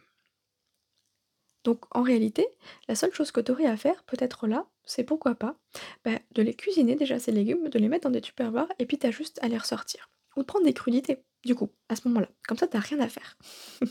Donc 1.63 1.85
en 1.95 2.01
réalité, 2.01 2.47
la 2.87 2.95
seule 2.95 3.13
chose 3.13 3.31
que 3.31 3.41
tu 3.41 3.51
aurais 3.51 3.65
à 3.65 3.77
faire, 3.77 4.03
peut-être 4.03 4.47
là, 4.47 4.67
c'est 4.83 5.03
pourquoi 5.03 5.35
pas, 5.35 5.55
bah, 6.03 6.19
de 6.31 6.41
les 6.41 6.53
cuisiner 6.53 6.95
déjà 6.95 7.19
ces 7.19 7.31
légumes, 7.31 7.69
de 7.69 7.79
les 7.79 7.87
mettre 7.87 8.03
dans 8.03 8.09
des 8.09 8.21
tupperwares 8.21 8.71
et 8.79 8.85
puis 8.85 8.97
tu 8.97 9.07
as 9.07 9.11
juste 9.11 9.39
à 9.41 9.47
les 9.47 9.57
ressortir. 9.57 10.09
Ou 10.35 10.41
de 10.41 10.45
prendre 10.45 10.65
des 10.65 10.73
crudités, 10.73 11.23
du 11.45 11.55
coup, 11.55 11.69
à 11.89 11.95
ce 11.95 12.07
moment-là. 12.07 12.27
Comme 12.47 12.57
ça, 12.57 12.67
tu 12.67 12.77
rien 12.77 12.99
à 12.99 13.09
faire. 13.09 13.37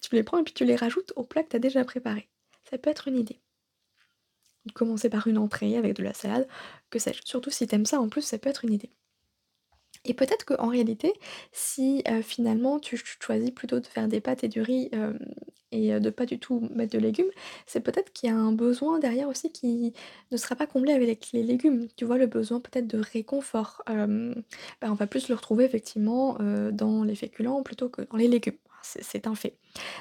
Tu 0.00 0.16
les 0.16 0.24
prends 0.24 0.38
et 0.38 0.42
puis 0.42 0.52
tu 0.52 0.64
les 0.64 0.74
rajoutes 0.74 1.12
au 1.14 1.22
plat 1.22 1.44
que 1.44 1.50
tu 1.50 1.56
as 1.56 1.60
déjà 1.60 1.84
préparé. 1.84 2.28
Ça 2.68 2.78
peut 2.78 2.90
être 2.90 3.06
une 3.06 3.16
idée. 3.16 3.40
Commencer 4.74 5.08
par 5.08 5.28
une 5.28 5.38
entrée 5.38 5.76
avec 5.76 5.94
de 5.94 6.02
la 6.02 6.14
salade, 6.14 6.48
que 6.90 6.98
sais-je. 6.98 7.20
Surtout 7.24 7.50
si 7.50 7.68
t'aimes 7.68 7.86
ça 7.86 8.00
en 8.00 8.08
plus, 8.08 8.22
ça 8.22 8.38
peut 8.38 8.48
être 8.48 8.64
une 8.64 8.72
idée. 8.72 8.90
Et 10.04 10.14
peut-être 10.14 10.44
qu'en 10.44 10.68
réalité, 10.68 11.12
si, 11.52 12.02
finalement 12.22 12.78
tu 12.80 12.96
ch 12.96 13.18
choisis 13.20 13.50
plutôt 13.50 13.80
de 13.80 13.86
faire 13.86 14.08
des 14.08 14.20
pâtes 14.20 14.44
et 14.44 14.48
du 14.48 14.60
riz, 14.60 14.90
et 15.72 15.98
de 16.00 16.10
pas 16.10 16.26
du 16.26 16.38
tout 16.38 16.60
mettre 16.74 16.92
de 16.92 16.98
légumes, 16.98 17.30
c'est 17.66 17.80
peut-être 17.80 18.12
qu'il 18.12 18.28
y 18.28 18.32
a 18.32 18.36
un 18.36 18.52
besoin 18.52 18.98
derrière 18.98 19.28
aussi 19.28 19.50
qui 19.52 19.92
ne 20.30 20.36
sera 20.36 20.56
pas 20.56 20.66
comblé 20.66 20.92
avec 20.92 21.30
les 21.32 21.42
légumes. 21.42 21.88
Tu 21.96 22.04
vois? 22.04 22.18
Le 22.18 22.26
besoin 22.26 22.60
peut-être 22.60 22.86
de 22.88 22.98
réconfort, 22.98 23.82
bah, 23.86 24.88
on 24.90 24.94
va 24.94 25.06
plus 25.06 25.28
le 25.28 25.34
retrouver 25.36 25.64
effectivement, 25.64 26.36
dans 26.72 27.04
les 27.04 27.14
féculents 27.14 27.62
plutôt 27.62 27.88
que 27.88 28.02
dans 28.02 28.16
les 28.18 28.28
légumes. 28.28 28.58
C'est 28.82 29.26
un 29.28 29.34
fait. 29.36 29.58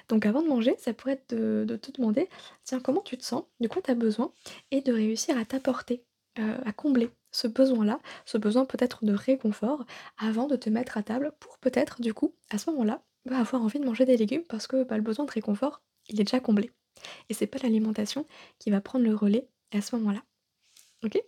Donc 0.10 0.26
avant 0.26 0.42
de 0.42 0.48
manger, 0.48 0.76
ça 0.80 0.94
pourrait 0.94 1.14
être 1.14 1.36
de 1.36 1.66
de 1.68 1.76
te 1.78 1.92
demander: 1.92 2.30
«Tiens, 2.64 2.80
comment 2.80 3.02
tu 3.02 3.18
te 3.18 3.24
sens? 3.24 3.44
De 3.60 3.68
quoi 3.68 3.82
tu 3.84 3.92
as 3.92 3.96
besoin?» 3.96 4.34
et 4.72 4.82
de 4.82 4.92
réussir 4.94 5.38
à 5.38 5.46
t'apporter, 5.46 6.04
à 6.38 6.74
combler 6.74 7.12
ce 7.32 7.48
besoin-là, 7.48 8.00
ce 8.26 8.38
besoin 8.38 8.66
peut-être 8.66 9.06
de 9.06 9.14
réconfort 9.14 9.86
avant 10.18 10.48
de 10.48 10.56
te 10.56 10.70
mettre 10.70 10.98
à 10.98 11.04
table 11.04 11.34
pour 11.40 11.58
peut-être 11.60 12.02
du 12.02 12.14
coup, 12.14 12.36
à 12.50 12.58
ce 12.58 12.70
moment-là, 12.72 13.04
bah, 13.26 13.38
avoir 13.40 13.62
envie 13.64 13.80
de 13.80 13.86
manger 13.86 14.06
des 14.06 14.18
légumes 14.18 14.44
parce 14.48 14.68
que, 14.68 14.84
bah, 14.84 14.98
le 14.98 15.04
besoin 15.04 15.26
de 15.26 15.32
réconfort, 15.32 15.82
il 16.10 16.20
est 16.20 16.24
déjà 16.26 16.40
comblé 16.40 16.72
et 17.30 17.34
c'est 17.34 17.48
pas 17.48 17.60
l'alimentation 17.64 18.28
qui 18.60 18.72
va 18.72 18.82
prendre 18.82 19.06
le 19.06 19.16
relais 19.16 19.48
à 19.74 19.82
ce 19.82 19.96
moment-là. 19.98 20.24
OK? 21.04 21.22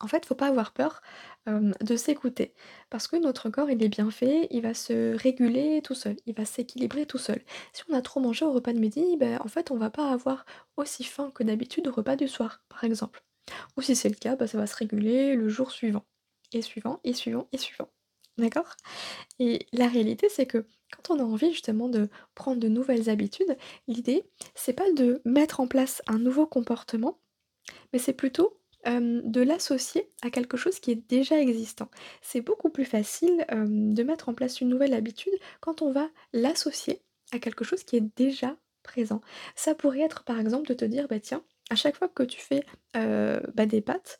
En 0.00 0.06
fait, 0.08 0.24
faut 0.26 0.34
pas 0.34 0.48
avoir 0.48 0.72
peur, 0.72 1.00
de 1.46 1.96
s'écouter 1.96 2.54
parce 2.90 3.06
que 3.08 3.16
notre 3.16 3.48
corps, 3.50 3.70
il 3.70 3.82
est 3.82 3.88
bien 3.88 4.10
fait, 4.10 4.46
il 4.50 4.62
va 4.62 4.74
se 4.74 5.14
réguler 5.16 5.80
tout 5.82 5.94
seul, 5.94 6.16
il 6.26 6.34
va 6.34 6.44
s'équilibrer 6.44 7.06
tout 7.06 7.18
seul. 7.18 7.42
Si 7.72 7.82
on 7.88 7.94
a 7.94 8.02
trop 8.02 8.20
mangé 8.20 8.44
au 8.44 8.52
repas 8.52 8.72
de 8.72 8.78
midi, 8.78 9.16
ben, 9.18 9.38
en 9.44 9.48
fait, 9.48 9.70
on 9.70 9.76
va 9.76 9.90
pas 9.90 10.10
avoir 10.12 10.44
aussi 10.76 11.04
faim 11.04 11.30
que 11.34 11.42
d'habitude 11.44 11.86
au 11.88 11.92
repas 11.92 12.16
du 12.16 12.28
soir, 12.28 12.62
par 12.68 12.84
exemple. 12.84 13.24
Ou 13.76 13.82
si 13.82 13.96
c'est 13.96 14.08
le 14.08 14.14
cas, 14.16 14.36
bah, 14.36 14.46
ça 14.46 14.58
va 14.58 14.66
se 14.66 14.76
réguler 14.76 15.34
le 15.36 15.48
jour 15.48 15.70
suivant 15.70 16.04
et 16.52 16.62
suivant 16.62 17.00
et 17.04 17.12
suivant 17.14 17.48
et 17.52 17.58
suivant. 17.58 17.88
D'accord? 18.38 18.76
Et 19.40 19.66
la 19.72 19.88
réalité, 19.88 20.28
c'est 20.30 20.46
que 20.46 20.66
quand 20.96 21.14
on 21.14 21.20
a 21.20 21.24
envie 21.24 21.52
justement 21.52 21.88
de 21.88 22.08
prendre 22.34 22.60
de 22.60 22.68
nouvelles 22.68 23.10
habitudes, 23.10 23.56
l'idée, 23.88 24.24
c'est 24.54 24.72
pas 24.74 24.90
de 24.92 25.22
mettre 25.24 25.60
en 25.60 25.68
place 25.68 26.02
un 26.08 26.18
nouveau 26.18 26.46
comportement, 26.46 27.20
mais 27.92 27.98
c'est 27.98 28.12
plutôt, 28.14 28.58
de 28.86 29.42
l'associer 29.42 30.10
à 30.22 30.30
quelque 30.30 30.56
chose 30.58 30.80
qui 30.80 30.90
est 30.92 31.08
déjà 31.10 31.40
existant. 31.40 31.90
C'est 32.22 32.42
beaucoup 32.42 32.70
plus 32.70 32.84
facile, 32.84 33.46
de 33.50 34.02
mettre 34.02 34.28
en 34.28 34.34
place 34.34 34.60
une 34.60 34.68
nouvelle 34.68 34.94
habitude 34.94 35.34
quand 35.60 35.82
on 35.82 35.92
va 35.92 36.08
l'associer 36.34 37.02
à 37.32 37.38
quelque 37.38 37.64
chose 37.64 37.84
qui 37.84 37.96
est 37.96 38.16
déjà 38.16 38.56
présent. 38.82 39.20
Ça 39.56 39.74
pourrait 39.74 40.00
être 40.02 40.24
par 40.24 40.40
exemple 40.40 40.68
de 40.68 40.74
te 40.74 40.84
dire: 40.84 41.08
«Bah 41.08 41.20
tiens, 41.20 41.44
à 41.70 41.76
chaque 41.76 41.96
fois 41.96 42.08
que 42.08 42.22
tu 42.22 42.40
fais, 42.40 42.64
heu, 42.96 43.40
bah, 43.54 43.66
des 43.66 43.80
pâtes 43.80 44.18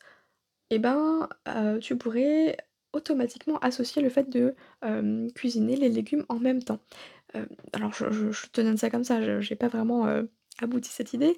et 0.71 0.79
ben, 0.79 1.29
heu, 1.49 1.79
tu 1.79 1.97
pourrais 1.97 2.57
automatiquement 2.93 3.57
associer 3.59 4.01
le 4.01 4.09
fait 4.09 4.29
de, 4.29 4.55
hem, 4.83 5.31
cuisiner 5.33 5.75
les 5.77 5.89
légumes 5.89 6.25
en 6.29 6.39
même 6.39 6.63
temps. 6.63 6.79
Alors 7.73 7.93
je 7.93 8.47
te 8.51 8.61
donne 8.61 8.77
ça 8.77 8.89
comme 8.89 9.03
ça, 9.03 9.21
je 9.21 9.41
j'ai 9.41 9.55
pas 9.55 9.67
vraiment, 9.67 10.07
abouti 10.61 10.89
cette 10.91 11.13
idée, 11.13 11.37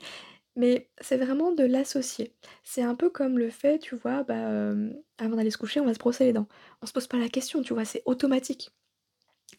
mais 0.57 0.89
c'est 1.01 1.17
vraiment 1.17 1.51
de 1.53 1.63
l'associer. 1.65 2.33
C'est 2.63 2.83
un 2.83 2.95
peu 2.95 3.09
comme 3.11 3.39
le 3.39 3.49
fait, 3.51 3.79
tu 3.79 3.95
vois, 3.95 4.23
bah, 4.23 4.71
avant 5.19 5.35
d'aller 5.37 5.51
se 5.51 5.57
coucher, 5.59 5.79
on 5.81 5.85
va 5.85 5.93
se 5.93 5.99
brosser 5.99 6.25
les 6.25 6.33
dents. 6.33 6.47
On 6.81 6.85
se 6.87 6.93
pose 6.93 7.07
pas 7.07 7.17
la 7.17 7.29
question, 7.29 7.61
tu 7.63 7.73
vois? 7.73 7.85
C'est 7.85 8.03
automatique. 8.05 8.71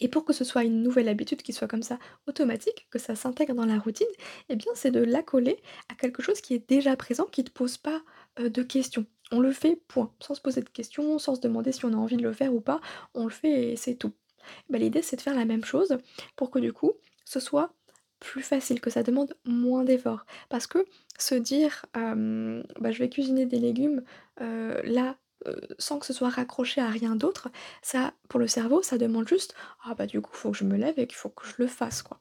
Et 0.00 0.08
pour 0.08 0.24
que 0.24 0.32
ce 0.32 0.44
soit 0.44 0.64
une 0.64 0.82
nouvelle 0.82 1.08
habitude 1.08 1.42
qui 1.42 1.52
soit 1.52 1.68
comme 1.68 1.82
ça 1.82 1.98
automatique, 2.26 2.86
que 2.90 2.98
ça 2.98 3.14
s'intègre 3.16 3.54
dans 3.54 3.64
la 3.66 3.78
routine, 3.78 4.06
eh 4.48 4.56
bien 4.56 4.72
c'est 4.74 4.90
de 4.90 5.00
l'accoler 5.02 5.58
à 5.88 5.94
quelque 5.94 6.22
chose 6.22 6.40
qui 6.40 6.54
est 6.54 6.68
déjà 6.68 6.96
présent, 6.96 7.24
qui 7.26 7.42
ne 7.42 7.46
te 7.48 7.52
pose 7.52 7.76
pas, 7.78 8.02
heu, 8.40 8.50
de 8.50 8.62
questions. 8.62 9.06
On 9.32 9.40
le 9.40 9.52
fait, 9.52 9.76
point, 9.88 10.12
sans 10.20 10.34
se 10.34 10.40
poser 10.40 10.62
de 10.62 10.68
questions, 10.68 11.18
sans 11.18 11.34
se 11.36 11.40
demander 11.40 11.72
si 11.72 11.84
on 11.84 11.92
a 11.92 11.96
envie 11.96 12.16
de 12.16 12.22
le 12.22 12.32
faire 12.32 12.54
ou 12.54 12.60
pas, 12.60 12.80
on 13.14 13.24
le 13.24 13.30
fait 13.30 13.72
et 13.72 13.76
c'est 13.76 13.94
tout. 13.96 14.12
Bah, 14.70 14.78
l'idée 14.78 15.02
c'est 15.02 15.16
de 15.16 15.20
faire 15.22 15.34
la 15.36 15.44
même 15.44 15.64
chose 15.64 15.98
pour 16.36 16.50
que 16.50 16.58
du 16.58 16.72
coup, 16.72 16.92
ce 17.24 17.40
soit 17.40 17.74
plus 18.20 18.42
facile, 18.42 18.80
que 18.80 18.90
ça 18.90 19.02
demande 19.02 19.34
moins 19.44 19.84
d'efforts. 19.84 20.26
Parce 20.48 20.66
que 20.66 20.84
se 21.18 21.34
dire, 21.36 21.86
«Bah, 21.94 22.90
je 22.90 22.98
vais 22.98 23.08
cuisiner 23.08 23.46
des 23.46 23.58
légumes, 23.60 24.02
heu, 24.40 24.80
là, 24.84 25.16
sans 25.78 25.98
que 25.98 26.06
ce 26.06 26.12
soit 26.12 26.28
raccroché 26.30 26.80
à 26.80 26.88
rien 26.88 27.16
d'autre», 27.16 27.48
ça 27.82 28.14
pour 28.28 28.40
le 28.40 28.48
cerveau, 28.48 28.82
ça 28.82 28.98
demande 28.98 29.28
juste: 29.28 29.54
«Ah 29.84 29.94
bah, 29.94 30.06
du 30.06 30.20
coup, 30.20 30.32
faut 30.34 30.50
que 30.52 30.56
je 30.58 30.64
me 30.64 30.76
lève 30.76 30.98
et 30.98 31.06
qu'il 31.06 31.16
faut 31.18 31.30
que 31.30 31.46
je 31.46 31.54
le 31.58 31.66
fasse, 31.68 32.02
quoi». 32.02 32.20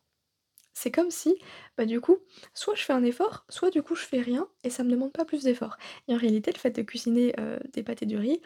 C'est 0.73 0.91
comme 0.91 1.10
si, 1.12 1.36
bah, 1.77 1.86
du 1.86 1.99
coup, 2.01 2.17
soit 2.53 2.75
je 2.75 2.84
fais 2.84 2.93
un 2.93 3.03
effort, 3.03 3.45
soit 3.49 3.71
du 3.71 3.82
coup 3.82 3.95
je 3.95 4.03
fais 4.06 4.21
rien 4.21 4.47
et 4.63 4.69
ça 4.69 4.84
me 4.84 4.91
demande 4.91 5.12
pas 5.12 5.25
plus 5.25 5.43
d'efforts. 5.43 5.77
Et 6.08 6.13
en 6.13 6.17
réalité, 6.17 6.51
le 6.53 6.60
fait 6.60 6.71
de 6.71 6.82
cuisiner, 6.84 7.34
heu, 7.39 7.60
des 7.73 7.84
pâtes 7.84 8.03
et 8.03 8.06
du 8.06 8.17
riz, 8.17 8.41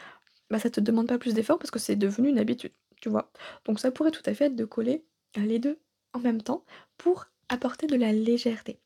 bah, 0.51 0.59
ça 0.59 0.69
te 0.69 0.79
demande 0.81 1.07
pas 1.07 1.17
plus 1.19 1.33
d'efforts 1.35 1.59
parce 1.59 1.71
que 1.71 1.79
c'est 1.79 1.95
devenu 1.97 2.29
une 2.29 2.39
habitude, 2.39 2.73
tu 3.01 3.09
vois? 3.09 3.31
Donc 3.65 3.79
ça 3.79 3.91
pourrait 3.91 4.11
tout 4.11 4.23
à 4.27 4.33
fait 4.35 4.45
être 4.47 4.55
de 4.57 4.65
coller, 4.65 5.05
les 5.37 5.59
2 5.59 5.79
en 6.13 6.19
même 6.19 6.41
temps 6.43 6.65
pour 6.97 7.27
apporter 7.49 7.87
de 7.87 7.95
la 7.97 8.13
légèreté, 8.13 8.79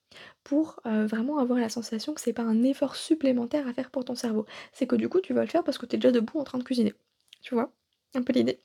pour, 0.43 0.79
heu, 0.85 1.05
vraiment 1.05 1.37
avoir 1.39 1.59
la 1.59 1.69
sensation 1.69 2.13
que 2.13 2.21
c'est 2.21 2.33
pas 2.33 2.43
un 2.43 2.63
effort 2.63 2.95
supplémentaire 2.95 3.67
à 3.67 3.73
faire 3.73 3.91
pour 3.91 4.05
ton 4.05 4.15
cerveau. 4.15 4.45
C'est 4.73 4.87
que 4.87 4.95
du 4.95 5.09
coup, 5.09 5.21
tu 5.21 5.33
vas 5.33 5.41
le 5.41 5.47
faire 5.49 5.63
parce 5.63 5.77
que 5.77 5.85
tu 5.85 5.95
es 5.95 5.99
déjà 5.99 6.11
debout 6.11 6.39
en 6.39 6.43
train 6.43 6.57
de 6.59 6.63
cuisiner. 6.63 6.93
Tu 7.41 7.53
vois? 7.55 7.71
Un 8.15 8.23
peu 8.23 8.33
l'idée? 8.33 8.61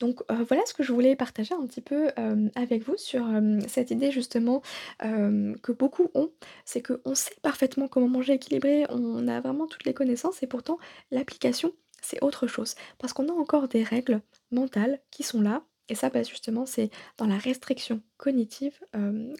Donc, 0.00 0.20
heu, 0.30 0.44
voilà 0.48 0.62
ce 0.66 0.74
que 0.74 0.82
je 0.82 0.92
voulais 0.92 1.16
partager 1.16 1.54
un 1.54 1.66
petit 1.66 1.80
peu, 1.80 2.10
hem, 2.16 2.50
avec 2.54 2.82
vous 2.84 2.96
sur, 2.96 3.26
cette 3.66 3.90
idée 3.90 4.10
justement, 4.10 4.62
que 5.00 5.72
beaucoup 5.72 6.10
ont. 6.14 6.30
C'est 6.64 6.82
qu'on 6.82 7.14
sait 7.14 7.34
parfaitement 7.42 7.88
comment 7.88 8.08
manger 8.08 8.34
équilibré, 8.34 8.86
on 8.90 9.28
a 9.28 9.40
vraiment 9.40 9.66
toutes 9.66 9.84
les 9.84 9.94
connaissances 9.94 10.42
et 10.42 10.46
pourtant 10.46 10.78
l'application, 11.10 11.72
c'est 12.02 12.22
autre 12.22 12.46
chose. 12.46 12.74
Parce 12.98 13.12
qu'on 13.12 13.28
a 13.28 13.32
encore 13.32 13.68
des 13.68 13.82
règles 13.82 14.20
mentales 14.50 15.00
qui 15.10 15.22
sont 15.22 15.40
là 15.40 15.62
et 15.88 15.94
ça, 15.94 16.10
bah, 16.10 16.22
justement, 16.22 16.66
c'est 16.66 16.90
dans 17.16 17.26
la 17.26 17.38
restriction 17.38 18.00
cognitive, 18.16 18.78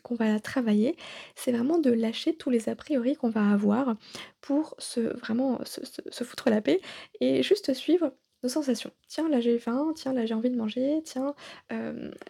qu'on 0.02 0.14
va 0.14 0.40
travailler. 0.40 0.96
C'est 1.37 1.52
vraiment 1.52 1.78
de 1.78 1.90
lâcher 1.90 2.37
tous 2.37 2.50
les 2.50 2.68
a 2.68 2.76
priori 2.76 3.16
qu'on 3.16 3.30
va 3.30 3.50
avoir 3.50 3.96
pour 4.40 4.76
vraiment 5.22 5.61
se 5.64 6.24
foutre 6.24 6.50
la 6.50 6.61
paix 6.61 6.80
et 7.20 7.42
juste 7.42 7.74
suivre 7.74 8.12
nos 8.42 8.48
sensations. 8.48 8.92
Tiens, 9.08 9.28
là 9.28 9.40
j'ai 9.40 9.58
faim, 9.58 9.92
tiens, 9.96 10.12
là 10.12 10.24
j'ai 10.26 10.34
envie 10.34 10.50
de 10.50 10.56
manger, 10.56 11.00
tiens, 11.04 11.34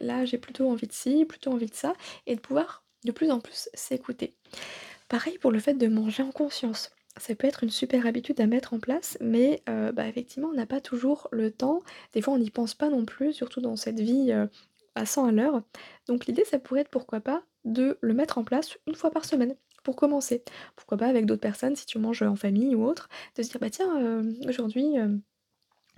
là 0.00 0.24
j'ai 0.24 0.38
plutôt 0.38 0.70
envie 0.70 0.86
de 0.86 0.92
ci, 0.92 1.24
plutôt 1.24 1.52
envie 1.52 1.66
de 1.66 1.74
ça 1.74 1.94
et 2.26 2.34
de 2.34 2.40
pouvoir 2.40 2.84
de 3.04 3.12
plus 3.12 3.30
en 3.30 3.40
plus 3.40 3.68
s'écouter. 3.74 4.34
Pareil 5.08 5.38
pour 5.38 5.52
le 5.52 5.60
fait 5.60 5.74
de 5.74 5.86
manger 5.88 6.22
en 6.22 6.32
conscience. 6.32 6.90
Ça 7.18 7.34
peut 7.34 7.46
être 7.46 7.64
une 7.64 7.70
super 7.70 8.06
habitude 8.06 8.40
à 8.40 8.46
mettre 8.46 8.74
en 8.74 8.78
place, 8.80 9.18
mais 9.20 9.62
heu, 9.68 9.92
bah, 9.92 10.06
effectivement, 10.06 10.48
on 10.48 10.54
n'a 10.54 10.66
pas 10.66 10.80
toujours 10.80 11.28
le 11.32 11.50
temps. 11.50 11.80
Des 12.12 12.22
fois, 12.22 12.34
on 12.34 12.38
n'y 12.38 12.50
pense 12.50 12.74
pas 12.74 12.90
non 12.90 13.04
plus, 13.04 13.32
surtout 13.32 13.60
dans 13.60 13.76
cette 13.76 14.00
vie, 14.00 14.30
heu, 14.32 14.48
à 14.94 15.06
100 15.06 15.26
à 15.26 15.32
l'heure. 15.32 15.62
Donc 16.06 16.26
l'idée, 16.26 16.44
ça 16.44 16.58
pourrait 16.58 16.82
être, 16.82 16.90
pourquoi 16.90 17.20
pas, 17.20 17.42
de 17.64 17.98
le 18.00 18.14
mettre 18.14 18.38
en 18.38 18.44
place 18.44 18.76
une 18.86 18.94
fois 18.94 19.10
par 19.10 19.24
semaine, 19.24 19.56
pour 19.82 19.96
commencer. 19.96 20.44
Pourquoi 20.76 20.96
pas 20.98 21.06
avec 21.06 21.26
d'autres 21.26 21.40
personnes, 21.40 21.76
si 21.76 21.86
tu 21.86 21.98
manges, 21.98 22.22
en 22.22 22.36
famille 22.36 22.74
ou 22.74 22.84
autre, 22.84 23.08
de 23.36 23.42
se 23.42 23.50
dire: 23.50 23.60
«Bah 23.60 23.70
tiens, 23.70 23.98
hem, 23.98 24.34
aujourd'hui, 24.48 24.84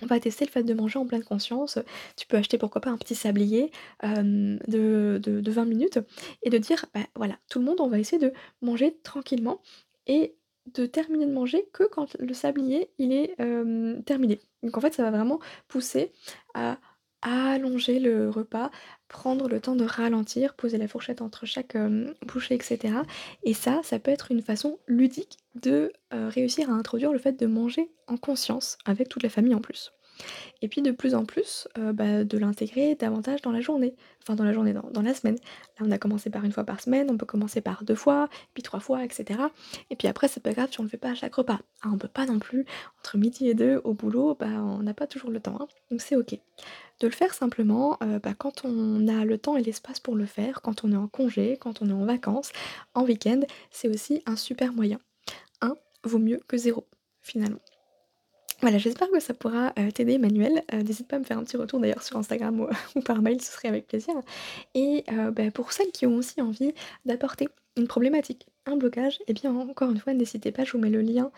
on 0.03 0.07
va 0.07 0.21
tester 0.21 0.45
le 0.47 0.51
fait 0.53 0.65
de 0.65 0.75
manger 0.75 0.99
en 0.99 1.07
pleine 1.07 1.25
conscience, 1.25 1.79
tu 2.17 2.27
peux 2.27 2.37
acheter 2.39 2.59
pourquoi 2.59 2.81
pas 2.83 2.91
un 2.91 2.99
petit 2.99 3.15
sablier, 3.17 3.71
de 4.05 5.19
de 5.23 5.41
de 5.41 5.53
20 5.53 5.67
minutes 5.67 6.01
et 6.43 6.51
de 6.51 6.59
dire: 6.59 6.87
«Bah, 6.95 7.01
voilà, 7.17 7.39
tout 7.51 7.59
le 7.61 7.65
monde 7.67 7.81
on 7.81 7.89
va 7.89 7.99
essayer 7.99 8.19
de 8.21 8.33
manger 8.63 8.99
tranquillement 9.05 9.63
et 10.07 10.37
de 10.75 10.87
terminer 10.87 11.27
de 11.27 11.33
manger 11.33 11.69
que 11.73 11.85
quand 11.85 12.17
le 12.19 12.35
sablier 12.35 12.91
il 12.99 13.13
est, 13.13 13.35
hem, 13.39 14.03
terminé. 14.05 14.41
Donc 14.63 14.77
en 14.77 14.81
fait, 14.81 14.95
ça 14.95 15.03
va 15.03 15.11
vraiment 15.11 15.41
pousser 15.69 16.13
à 16.55 16.79
allonger 17.23 17.99
le 18.01 18.31
repas, 18.31 18.71
prendre 19.09 19.49
le 19.49 19.61
temps 19.61 19.77
de 19.77 19.85
ralentir, 19.85 20.55
poser 20.55 20.79
la 20.79 20.89
fourchette 20.89 21.21
entre 21.23 21.45
chaque, 21.47 21.75
hem, 21.75 22.15
bouchée 22.27 22.55
et 22.57 22.63
cetera 22.63 23.03
et 23.43 23.53
ça, 23.55 23.81
ça 23.83 23.99
peut 23.99 24.11
être 24.11 24.31
une 24.31 24.43
façon 24.43 24.79
ludique 24.87 25.39
de, 25.55 25.93
heu, 26.15 26.29
réussir 26.29 26.71
à 26.71 26.73
introduire 26.75 27.13
le 27.13 27.19
fait 27.19 27.33
de 27.39 27.47
manger 27.47 27.91
en 28.07 28.17
conscience 28.17 28.79
avec 28.87 29.09
toute 29.09 29.23
la 29.23 29.29
famille 29.31 29.55
en 29.55 29.61
plus. 29.61 29.93
Et 30.63 30.69
puis 30.69 30.83
de 30.83 30.91
plus 30.91 31.15
en 31.15 31.25
plus, 31.25 31.69
heu, 31.79 31.93
bah, 31.93 32.25
de 32.25 32.39
l'intégrer 32.39 32.95
davantage 32.95 33.43
dans 33.43 33.53
la 33.53 33.61
journée, 33.61 33.95
enfin 34.23 34.35
dans 34.37 34.45
la 34.45 34.53
journée, 34.53 34.73
dans 34.75 35.03
la 35.03 35.15
semaine. 35.15 35.37
Là, 35.79 35.87
on 35.87 35.91
a 35.91 35.99
commencé 35.99 36.31
par 36.31 36.45
une 36.45 36.53
fois 36.53 36.65
par 36.65 36.81
semaine, 36.81 37.09
on 37.11 37.17
peut 37.17 37.27
commencer 37.27 37.61
par 37.61 37.85
2 37.85 37.95
fois, 37.95 38.29
puis 38.55 38.63
3 38.63 38.81
fois 38.81 39.05
et 39.05 39.09
cetera 39.11 39.51
et 39.91 39.97
puis 39.97 40.09
après 40.09 40.29
c'est 40.29 40.41
pas 40.43 40.53
grave 40.53 40.69
si 40.71 40.81
on 40.81 40.83
le 40.85 40.89
fait 40.89 40.97
pas 40.99 41.11
à 41.11 41.15
chaque 41.15 41.35
repas. 41.35 41.61
Hein, 41.83 41.91
on 41.95 41.99
peut 41.99 42.09
pas 42.09 42.27
non 42.27 42.39
plus 42.39 42.65
entre 43.01 43.17
midi 43.19 43.49
et 43.49 43.55
2 43.55 43.81
au 43.85 43.95
boulot, 43.95 44.37
bah, 44.39 44.47
on 44.49 44.83
n'a 44.83 44.95
pas 44.95 45.07
toujours 45.07 45.31
le 45.31 45.41
temps, 45.41 45.57
hein, 45.61 45.69
donc 45.91 46.01
c'est 46.01 46.17
OK. 46.17 46.39
De 47.01 47.07
le 47.07 47.13
faire 47.13 47.35
simplement, 47.35 47.99
heu, 48.03 48.19
bah, 48.23 48.35
quand 48.37 48.65
on 48.65 49.09
a 49.09 49.25
le 49.25 49.39
temps 49.39 49.57
et 49.57 49.63
l'espace 49.63 50.01
pour 50.01 50.17
le 50.17 50.27
faire, 50.27 50.63
quand 50.63 50.85
on 50.85 50.93
est 50.93 50.97
en 50.97 51.09
congé, 51.09 51.57
quand 51.61 51.83
on 51.83 51.89
est 51.89 51.93
en 51.93 52.05
vacances, 52.05 52.53
en 52.95 53.05
week-end, 53.05 53.41
c'est 53.71 53.89
aussi 53.89 54.23
un 54.27 54.37
super 54.37 54.73
moyen. 54.75 55.01
Un 55.63 55.77
vaut 56.05 56.19
mieux 56.19 56.41
que 56.49 56.57
zéro 56.59 56.87
finalement. 57.23 57.61
Voilà, 58.63 58.77
j'espère 58.77 59.11
que 59.11 59.21
ça 59.21 59.33
pourra, 59.33 59.73
heu, 59.79 59.91
t'aider 59.91 60.19
Manuel, 60.19 60.63
heu, 60.75 60.83
n'hésite 60.83 61.09
pas 61.09 61.17
à 61.17 61.19
me 61.19 61.25
faire 61.25 61.39
un 61.39 61.45
petit 61.45 61.57
retour 61.57 61.81
d'ailleurs 61.81 62.03
sur 62.03 62.17
Instagram 62.19 62.61
ou 62.95 63.01
par 63.05 63.23
mail, 63.23 63.41
ce 63.41 63.51
serait 63.53 63.69
avec 63.69 63.87
plaisir. 63.87 64.15
Et 64.75 65.05
heu, 65.11 65.31
bah, 65.31 65.51
pour 65.51 65.73
celles 65.73 65.91
qui 65.93 66.07
ont 66.07 66.17
aussi 66.17 66.43
envie 66.43 66.75
d'apporter 67.07 67.49
une 67.77 67.87
problématique, 67.87 68.47
un 68.67 68.77
blocage 68.77 69.21
et 69.29 69.33
bien 69.33 69.55
encore 69.55 69.91
une 69.91 69.99
fois 69.99 70.13
n'hésitez 70.13 70.53
pas, 70.53 70.65
je 70.65 70.73
vous 70.73 70.79
mets 70.79 70.91
le 70.91 71.01
lien, 71.01 71.31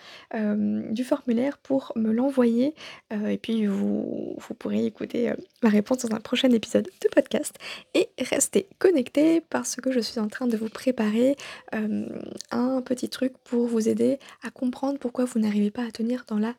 du 0.90 1.04
formulaire 1.04 1.58
pour 1.58 1.92
me 1.94 2.11
l'envoyer, 2.11 2.74
et 3.12 3.37
puis 3.37 3.66
vous 3.66 4.35
vous 4.38 4.54
pourrez 4.54 4.87
écouter, 4.87 5.32
ma 5.62 5.68
réponse 5.68 5.98
dans 5.98 6.16
un 6.16 6.20
prochain 6.20 6.50
épisode 6.50 6.88
de 7.02 7.08
podcast. 7.14 7.54
Et 7.94 8.08
restez 8.18 8.66
connectés 8.78 9.42
parce 9.42 9.76
que 9.76 9.92
je 9.92 10.00
suis 10.00 10.18
en 10.20 10.28
train 10.28 10.46
de 10.46 10.56
vous 10.56 10.70
préparer, 10.70 11.37
un 12.50 12.80
petit 12.80 13.11
truc 13.11 13.35
pour 13.44 13.66
vous 13.66 13.88
aider 13.88 14.18
à 14.42 14.50
comprendre 14.50 14.98
pourquoi 14.98 15.26
vous 15.26 15.38
n'arrivez 15.38 15.70
pas 15.70 15.85
à 15.85 15.90
tenir 15.90 16.24
dans 16.26 16.38
la 16.38 16.54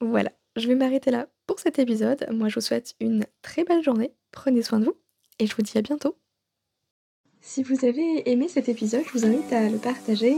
Voilà, 0.00 0.32
je 0.56 0.66
vais 0.68 0.74
m'arrêter 0.74 1.10
là 1.10 1.28
pour 1.46 1.60
cet 1.60 1.78
épisode. 1.78 2.26
Moi, 2.30 2.48
je 2.48 2.56
vous 2.56 2.60
souhaite 2.60 2.94
une 3.00 3.26
très 3.42 3.64
belle 3.64 3.82
journée, 3.82 4.12
prenez 4.32 4.62
soin 4.62 4.80
de 4.80 4.86
vous 4.86 4.96
et 5.38 5.46
je 5.46 5.54
vous 5.54 5.62
dis 5.62 5.78
à 5.78 5.82
bientôt. 5.82 6.16
Si 7.40 7.62
vous 7.62 7.84
avez 7.84 8.30
aimé 8.30 8.48
cet 8.48 8.68
épisode, 8.68 9.02
je 9.04 9.18
vous 9.18 9.26
invite 9.26 9.52
à 9.52 9.68
le 9.68 9.78
partager 9.78 10.36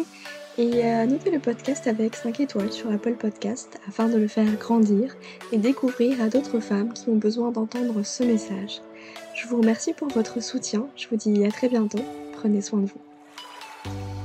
et 0.57 0.83
à 0.85 1.07
noter 1.07 1.31
le 1.31 1.39
podcast 1.39 1.87
avec 1.87 2.15
5 2.15 2.41
étoiles 2.41 2.73
sur 2.73 2.91
Apple 2.91 3.15
Podcast 3.15 3.79
afin 3.89 4.09
de 4.09 4.17
le 4.17 4.29
faire 4.29 4.51
grandir 4.57 5.15
et 5.53 5.59
découvrir 5.59 6.23
à 6.23 6.29
d'autres 6.29 6.61
femmes 6.61 6.93
qui 6.93 7.09
ont 7.11 7.17
besoin 7.17 7.51
d'entendre 7.51 8.03
ce 8.03 8.23
message. 8.25 8.81
Je 9.35 9.47
vous 9.49 9.61
remercie 9.61 9.93
pour 9.93 10.09
votre 10.09 10.43
soutien, 10.43 10.89
je 10.97 11.09
vous 11.09 11.17
dis 11.17 11.45
à 11.45 11.51
très 11.51 11.69
bientôt, 11.69 12.03
prenez 12.33 12.63
soin 12.63 12.81
de 12.81 12.87
vous. 12.87 14.24